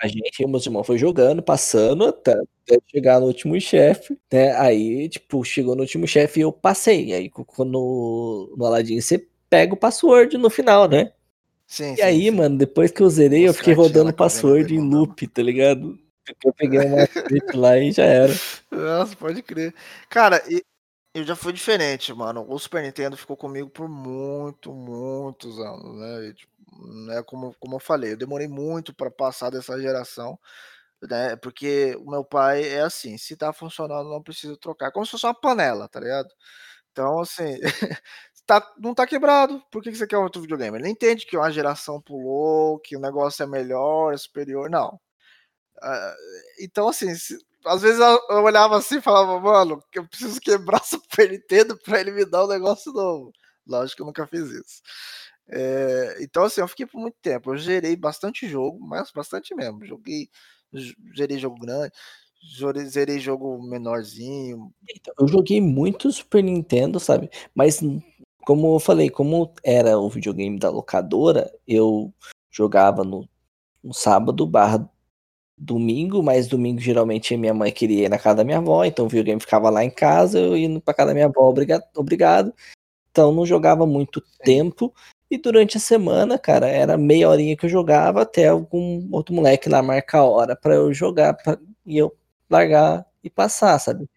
A 0.02 0.08
gente, 0.08 0.46
meu 0.46 0.60
irmão, 0.60 0.84
foi 0.84 0.98
jogando, 0.98 1.42
passando 1.42 2.06
até, 2.06 2.34
até 2.34 2.78
chegar 2.88 3.20
no 3.20 3.28
último 3.28 3.60
chefe, 3.60 4.18
né? 4.32 4.52
Aí, 4.58 5.10
tipo, 5.10 5.44
chegou 5.44 5.76
no 5.76 5.82
último 5.82 6.08
chefe 6.08 6.40
e 6.40 6.44
eu 6.44 6.52
passei. 6.52 7.14
Aí, 7.14 7.30
quando 7.30 8.54
no 8.58 8.66
Aladdin, 8.66 9.00
você 9.00 9.26
pega 9.50 9.74
o 9.74 9.78
password 9.78 10.38
no 10.38 10.50
final, 10.50 10.88
né? 10.88 11.12
Sim, 11.66 11.94
e 11.94 11.96
sim, 11.96 12.02
aí, 12.02 12.24
sim. 12.24 12.32
mano, 12.32 12.58
depois 12.58 12.92
que 12.92 13.02
eu 13.02 13.10
zerei, 13.10 13.48
Nossa, 13.48 13.50
eu 13.50 13.54
fiquei 13.58 13.74
rodando 13.74 14.12
o 14.12 14.14
password 14.14 14.76
em 14.76 14.80
loop, 14.80 15.28
tá 15.28 15.42
ligado? 15.42 15.98
Eu 16.44 16.54
peguei 16.54 16.80
uma 16.80 17.08
lá 17.54 17.78
e 17.78 17.92
já 17.92 18.04
era. 18.06 18.34
Nossa, 18.72 19.16
pode 19.16 19.42
crer. 19.44 19.74
Cara, 20.10 20.42
eu 21.14 21.24
já 21.26 21.36
fui 21.36 21.54
diferente, 21.54 22.14
mano. 22.14 22.46
O 22.50 22.60
Super 22.60 22.84
Nintendo 22.84 23.18
ficou 23.18 23.38
comigo 23.38 23.70
por 23.70 23.90
muito, 23.90 24.74
muitos 24.74 25.60
anos, 25.60 25.96
né? 26.00 26.28
E, 26.30 26.34
tipo, 26.34 26.52
né 27.08 27.24
como, 27.24 27.56
como 27.60 27.76
eu 27.76 27.80
falei, 27.80 28.14
eu 28.14 28.18
demorei 28.18 28.48
muito 28.48 28.94
para 28.96 29.12
passar 29.12 29.50
dessa 29.52 29.80
geração, 29.82 30.40
né? 31.04 31.36
Porque 31.38 31.96
o 32.00 32.12
meu 32.12 32.26
pai 32.26 32.64
é 32.68 32.82
assim, 32.82 33.18
se 33.18 33.38
tá 33.38 33.54
funcionando, 33.54 34.10
não 34.10 34.24
preciso 34.24 34.58
trocar. 34.58 34.92
Como 34.92 35.06
se 35.06 35.14
fosse 35.14 35.26
uma 35.28 35.36
panela, 35.40 35.88
tá 35.90 36.00
ligado? 36.00 36.30
Então, 36.92 37.20
assim, 37.22 37.60
tá, 38.48 38.62
não 38.80 38.94
tá 38.96 39.08
quebrado. 39.08 39.62
Por 39.72 39.84
que, 39.84 39.92
que 39.92 39.98
você 39.98 40.08
quer 40.08 40.18
outro 40.20 40.42
videogame? 40.42 40.78
Ele 40.80 40.90
entende 40.90 41.26
que 41.26 41.38
uma 41.38 41.52
geração 41.52 42.02
pulou, 42.02 42.80
que 42.80 42.98
o 42.98 43.02
negócio 43.02 43.44
é 43.44 43.48
melhor, 43.48 44.14
é 44.14 44.18
superior. 44.18 44.70
Não. 44.70 45.00
Uh, 45.82 46.16
então, 46.60 46.88
assim, 46.88 47.12
às 47.66 47.82
vezes 47.82 48.00
eu, 48.00 48.44
olhava 48.44 48.78
assim 48.78 48.98
e 48.98 49.02
falava, 49.02 49.40
mano, 49.40 49.84
eu 49.94 50.08
preciso 50.08 50.40
quebrar 50.40 50.82
o 50.82 50.86
Super 50.86 51.32
Nintendo 51.32 51.78
pra 51.78 52.00
ele 52.00 52.12
me 52.12 52.26
dar 52.26 52.46
um 52.46 52.50
negócio 52.50 52.94
novo. 52.94 53.32
Lógico 53.68 53.98
que 53.98 54.02
eu 54.04 54.06
nunca 54.06 54.28
fiz 54.28 54.50
isso. 54.50 54.82
É, 55.48 56.18
então, 56.22 56.44
assim, 56.44 56.62
eu 56.62 56.68
fiquei 56.68 56.86
por 56.86 57.00
muito 57.00 57.18
tempo. 57.22 57.52
Eu 57.52 57.58
gerei 57.58 57.96
bastante 57.96 58.48
jogo, 58.48 58.80
mas 58.80 59.12
bastante 59.12 59.54
mesmo. 59.56 59.86
Joguei, 59.86 60.30
gerei 61.14 61.38
jogo 61.38 61.60
grande, 61.60 61.92
zerei 62.88 63.20
jogo 63.20 63.62
menorzinho. 63.64 64.72
Então, 64.96 65.14
eu 65.20 65.28
joguei 65.28 65.60
muito 65.60 66.12
Super 66.12 66.44
Nintendo, 66.44 67.00
sabe? 67.00 67.30
Mas, 67.54 67.82
como 68.46 68.76
eu 68.76 68.80
falei, 68.80 69.10
como 69.10 69.54
era 69.64 69.98
o 69.98 70.10
videogame 70.10 70.60
da 70.60 70.70
locadora, 70.70 71.52
eu 71.68 72.14
jogava 72.52 73.04
no, 73.04 73.28
no 73.84 73.94
sábado 73.94 74.46
barra 74.46 74.90
domingo, 75.58 76.22
mas 76.22 76.48
domingo 76.48 76.80
geralmente 76.82 77.36
minha 77.38 77.54
mãe 77.54 77.72
queria 77.72 78.06
ir 78.06 78.10
na 78.10 78.20
casa 78.20 78.38
da 78.38 78.44
minha 78.44 78.58
avó, 78.58 78.84
então 78.84 79.06
o 79.06 79.10
videogame 79.10 79.40
ficava 79.40 79.70
lá 79.70 79.84
em 79.84 79.90
casa, 79.90 80.40
eu 80.40 80.58
ia 80.58 80.80
pra 80.82 80.94
casa 80.94 81.08
da 81.10 81.14
minha 81.14 81.28
avó, 81.28 81.50
obrigado. 81.50 81.84
obrigado. 81.96 82.54
Então 83.12 83.32
não 83.32 83.46
jogava 83.46 83.86
muito 83.88 84.22
tempo. 84.44 84.94
E 85.32 85.38
durante 85.38 85.78
a 85.78 85.80
semana, 85.80 86.38
cara, 86.38 86.68
era 86.68 86.98
meia 86.98 87.30
horinha 87.30 87.58
que 87.58 87.66
eu 87.66 87.70
jogava 87.70 88.22
até 88.22 88.48
algum 88.50 89.08
outro 89.12 89.34
moleque 89.34 89.70
lá 89.70 89.82
marcar 89.82 90.20
a 90.20 90.26
hora 90.26 90.56
para 90.56 90.76
eu 90.76 90.94
jogar 90.94 91.34
pra, 91.34 91.58
e 91.86 91.98
eu 91.98 92.16
largar 92.50 93.06
e 93.24 93.30
passar, 93.30 93.80
sabe? 93.80 94.08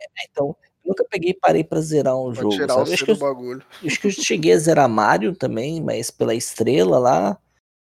É, 0.00 0.26
então, 0.30 0.54
nunca 0.84 1.04
peguei 1.08 1.30
e 1.30 1.34
parei 1.34 1.64
pra 1.64 1.80
zerar 1.80 2.16
um 2.18 2.32
pra 2.32 2.42
jogo. 2.42 2.54
Tirar 2.54 2.74
sabe? 2.74 2.90
O 2.90 2.92
acho, 2.92 3.04
que 3.04 3.10
eu, 3.12 3.16
bagulho. 3.16 3.62
acho 3.84 4.00
que 4.00 4.06
eu 4.08 4.10
cheguei 4.10 4.52
a 4.52 4.58
zerar 4.58 4.88
Mario 4.88 5.34
também, 5.34 5.80
mas 5.80 6.10
pela 6.10 6.34
estrela 6.34 6.98
lá. 6.98 7.38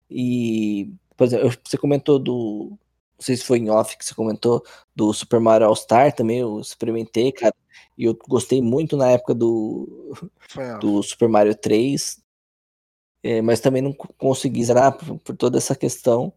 E 0.09 0.93
por 1.15 1.25
exemplo, 1.25 1.51
você 1.63 1.77
comentou 1.77 2.19
do. 2.19 2.77
Não 3.17 3.25
sei 3.25 3.37
se 3.37 3.43
foi 3.43 3.59
em 3.59 3.69
off 3.69 3.97
que 3.97 4.03
você 4.03 4.13
comentou 4.13 4.63
do 4.95 5.13
Super 5.13 5.39
Mario 5.39 5.67
All-Star 5.67 6.13
também, 6.13 6.39
eu 6.39 6.59
experimentei, 6.59 7.31
cara. 7.31 7.55
E 7.97 8.05
eu 8.05 8.17
gostei 8.27 8.61
muito 8.61 8.97
na 8.97 9.11
época 9.11 9.33
do, 9.33 10.15
do 10.81 11.01
Super 11.03 11.29
Mario 11.29 11.55
3. 11.55 12.21
É, 13.23 13.41
mas 13.41 13.61
também 13.61 13.81
não 13.81 13.93
consegui 13.93 14.63
zerar 14.65 14.97
por, 14.97 15.17
por, 15.19 15.37
toda 15.37 15.57
essa 15.57 15.75
questão. 15.75 16.33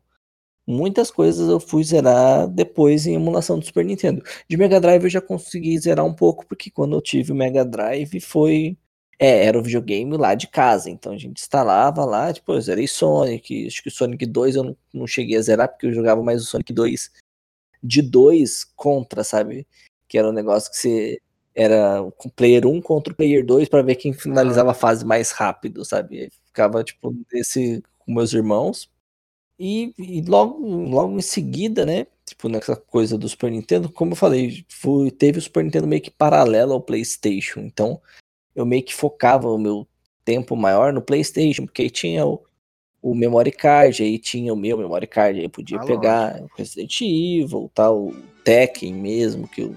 Muitas 0.67 1.11
coisas 1.11 1.49
eu 1.49 1.59
fui 1.61 1.83
zerar 1.85 2.49
depois 2.49 3.07
em 3.07 3.15
emulação 3.15 3.59
do 3.59 3.65
Super 3.65 3.85
Nintendo. 3.85 4.23
De 4.49 4.57
Mega 4.57 4.81
Drive 4.81 5.05
eu 5.05 5.11
já 5.11 5.21
consegui 5.21 5.79
zerar 5.79 6.05
um 6.05 6.15
pouco, 6.15 6.47
porque 6.47 6.71
quando 6.71 6.97
eu 6.97 7.01
tive 7.01 7.33
o 7.33 7.35
Mega 7.35 7.65
Drive 7.65 8.21
foi 8.21 8.77
é, 9.19 9.47
era 9.47 9.59
o 9.59 9.63
videogame 9.63 10.17
lá 10.17 10.35
de 10.35 10.47
casa, 10.47 10.91
então 10.91 11.13
a 11.13 11.19
gente 11.19 11.41
instalava 11.41 12.05
lá, 12.05 12.33
tipo, 12.33 12.53
eu 12.53 12.61
zerei 12.61 12.87
Sonic, 12.87 13.67
acho 13.67 13.83
que 13.83 13.89
o 13.89 13.93
Sonic 13.93 14.27
2 14.27 14.57
eu 14.57 14.65
não, 14.65 14.77
não 14.93 15.07
cheguei 15.07 15.37
a 15.37 15.43
zerar 15.43 15.69
porque 15.69 15.87
eu 15.87 15.93
jogava 15.93 16.23
mais 16.23 16.43
o 16.43 16.47
Sonic 16.47 16.73
2 16.73 17.11
de 17.83 18.03
2 18.03 18.65
contra, 18.77 19.25
sabe? 19.25 19.67
Que 20.09 20.19
era 20.19 20.29
um 20.29 20.33
negócio 20.33 20.71
que 20.71 20.77
você 20.77 21.21
era 21.55 22.03
com 22.19 22.29
player 22.29 22.67
1 22.67 22.83
contra 22.83 23.13
o 23.13 23.17
player 23.17 23.45
2 23.45 23.69
para 23.69 23.83
ver 23.83 23.97
quem 23.97 24.13
finalizava 24.13 24.73
a 24.73 24.75
fase 24.75 25.05
mais 25.05 25.31
rápido, 25.31 25.85
sabe? 25.85 26.31
ficava 26.57 26.83
tipo 26.83 27.15
desse 27.31 27.83
com 27.99 28.13
meus 28.13 28.33
irmãos. 28.33 28.91
E, 29.59 29.95
e, 29.99 30.23
logo, 30.23 30.59
logo 30.67 31.19
em 31.19 31.23
seguida, 31.23 31.87
né? 31.87 32.07
Tipo, 32.27 32.49
nessa 32.49 32.77
coisa 32.77 33.17
do 33.17 33.29
Super 33.29 33.51
Nintendo, 33.51 33.91
como 33.91 34.13
eu 34.13 34.17
falei, 34.17 34.65
foi, 34.69 35.11
teve 35.11 35.39
o 35.39 35.43
Super 35.43 35.65
Nintendo 35.65 35.87
meio 35.87 36.03
que 36.03 36.11
paralelo 36.11 36.73
ao 36.75 36.81
PlayStation. 36.81 37.61
Então, 37.61 38.01
eu 38.57 38.65
meio 38.65 38.83
que 38.83 38.95
focava 38.95 39.49
o 39.49 39.59
meu 39.59 39.87
tempo 40.25 40.57
maior 40.57 40.93
no 40.93 41.03
PlayStation, 41.03 41.67
porque 41.67 41.83
aí 41.83 41.91
tinha 41.91 42.27
o, 42.27 42.43
o 43.03 43.15
memory 43.15 43.53
card, 43.53 44.03
aí 44.03 44.19
tinha 44.19 44.53
o 44.53 44.57
meu 44.57 44.79
memory 44.79 45.07
card, 45.07 45.39
aí 45.39 45.49
podia 45.49 45.79
ah, 45.79 45.85
pegar 45.85 46.43
o 46.43 46.49
Resident 46.57 47.01
Evil, 47.03 47.71
tal, 47.75 48.09
o 48.09 48.17
Tekken 48.43 48.95
mesmo, 48.95 49.47
que 49.47 49.61
eu 49.61 49.77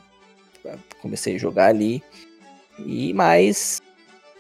comecei 1.02 1.36
a 1.36 1.40
jogar 1.40 1.68
ali. 1.68 2.02
E 2.80 3.14
mais 3.14 3.82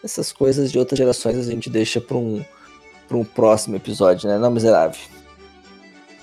essas 0.03 0.31
coisas 0.31 0.71
de 0.71 0.79
outras 0.79 0.97
gerações 0.97 1.37
a 1.37 1.51
gente 1.51 1.69
deixa 1.69 1.99
para 1.99 2.15
um, 2.15 2.43
pra 3.07 3.17
um 3.17 3.25
próximo 3.25 3.75
episódio, 3.75 4.29
né, 4.29 4.37
não, 4.37 4.49
miserável? 4.49 4.99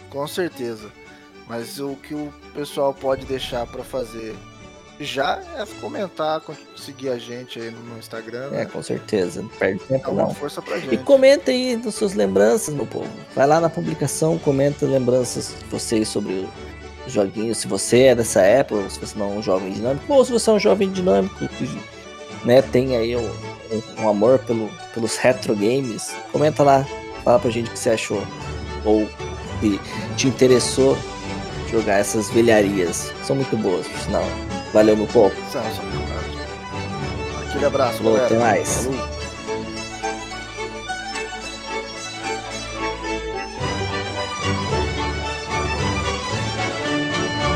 Com 0.08 0.26
certeza. 0.26 0.90
Mas 1.46 1.78
o 1.78 1.94
que 1.96 2.14
o 2.14 2.32
pessoal 2.54 2.92
pode 2.92 3.26
deixar 3.26 3.66
para 3.66 3.84
fazer 3.84 4.34
já 4.98 5.40
é 5.56 5.64
comentar, 5.80 6.42
seguir 6.76 7.10
a 7.10 7.18
gente 7.18 7.60
aí 7.60 7.70
no 7.70 7.98
Instagram. 7.98 8.48
É, 8.48 8.50
né? 8.58 8.64
com 8.66 8.82
certeza. 8.82 9.42
Não 9.42 9.48
perde 9.48 9.80
tempo, 9.80 10.04
Dá 10.04 10.10
uma 10.10 10.22
não. 10.22 10.34
força 10.34 10.62
pra 10.62 10.78
gente. 10.78 10.94
E 10.94 10.98
comenta 10.98 11.50
aí 11.50 11.76
nas 11.76 11.94
suas 11.94 12.14
lembranças, 12.14 12.74
meu 12.74 12.86
povo. 12.86 13.10
Vai 13.34 13.46
lá 13.46 13.60
na 13.60 13.68
publicação, 13.68 14.38
comenta 14.38 14.86
lembranças 14.86 15.54
de 15.58 15.64
vocês 15.66 16.08
sobre 16.08 16.48
os 17.06 17.12
joguinhos. 17.12 17.58
Se 17.58 17.66
você 17.66 18.04
é 18.04 18.14
dessa 18.14 18.40
época, 18.40 18.82
ou 18.82 18.90
se 18.90 18.98
você 18.98 19.18
não 19.18 19.34
é 19.34 19.36
um 19.36 19.42
jovem 19.42 19.72
dinâmico, 19.72 20.12
ou 20.12 20.24
se 20.24 20.32
você 20.32 20.50
é 20.50 20.52
um 20.54 20.58
jovem 20.58 20.90
dinâmico 20.90 21.46
que 21.48 21.80
né, 22.44 22.62
tem 22.62 22.96
aí 22.96 23.16
um, 23.16 23.28
um, 23.70 24.02
um 24.02 24.08
amor 24.08 24.38
pelo, 24.40 24.70
pelos 24.94 25.16
retro 25.16 25.54
games, 25.54 26.14
comenta 26.32 26.62
lá. 26.62 26.86
Fala 27.22 27.38
pra 27.38 27.50
gente 27.50 27.68
o 27.68 27.72
que 27.72 27.78
você 27.78 27.90
achou. 27.90 28.22
Ou 28.84 29.08
que 29.60 29.80
te 30.16 30.28
interessou 30.28 30.96
jogar 31.70 31.98
essas 31.98 32.30
velharias. 32.30 33.12
São 33.24 33.36
muito 33.36 33.56
boas, 33.56 33.86
por 33.86 33.98
sinal. 34.00 34.24
Valeu, 34.72 34.96
meu 34.96 35.06
povo. 35.06 35.34
Aquele 37.48 37.64
abraço, 37.64 37.98
Falou, 37.98 38.14
galera. 38.14 38.34
Até 38.34 38.44
mais. 38.44 38.84
Falou. 38.84 39.16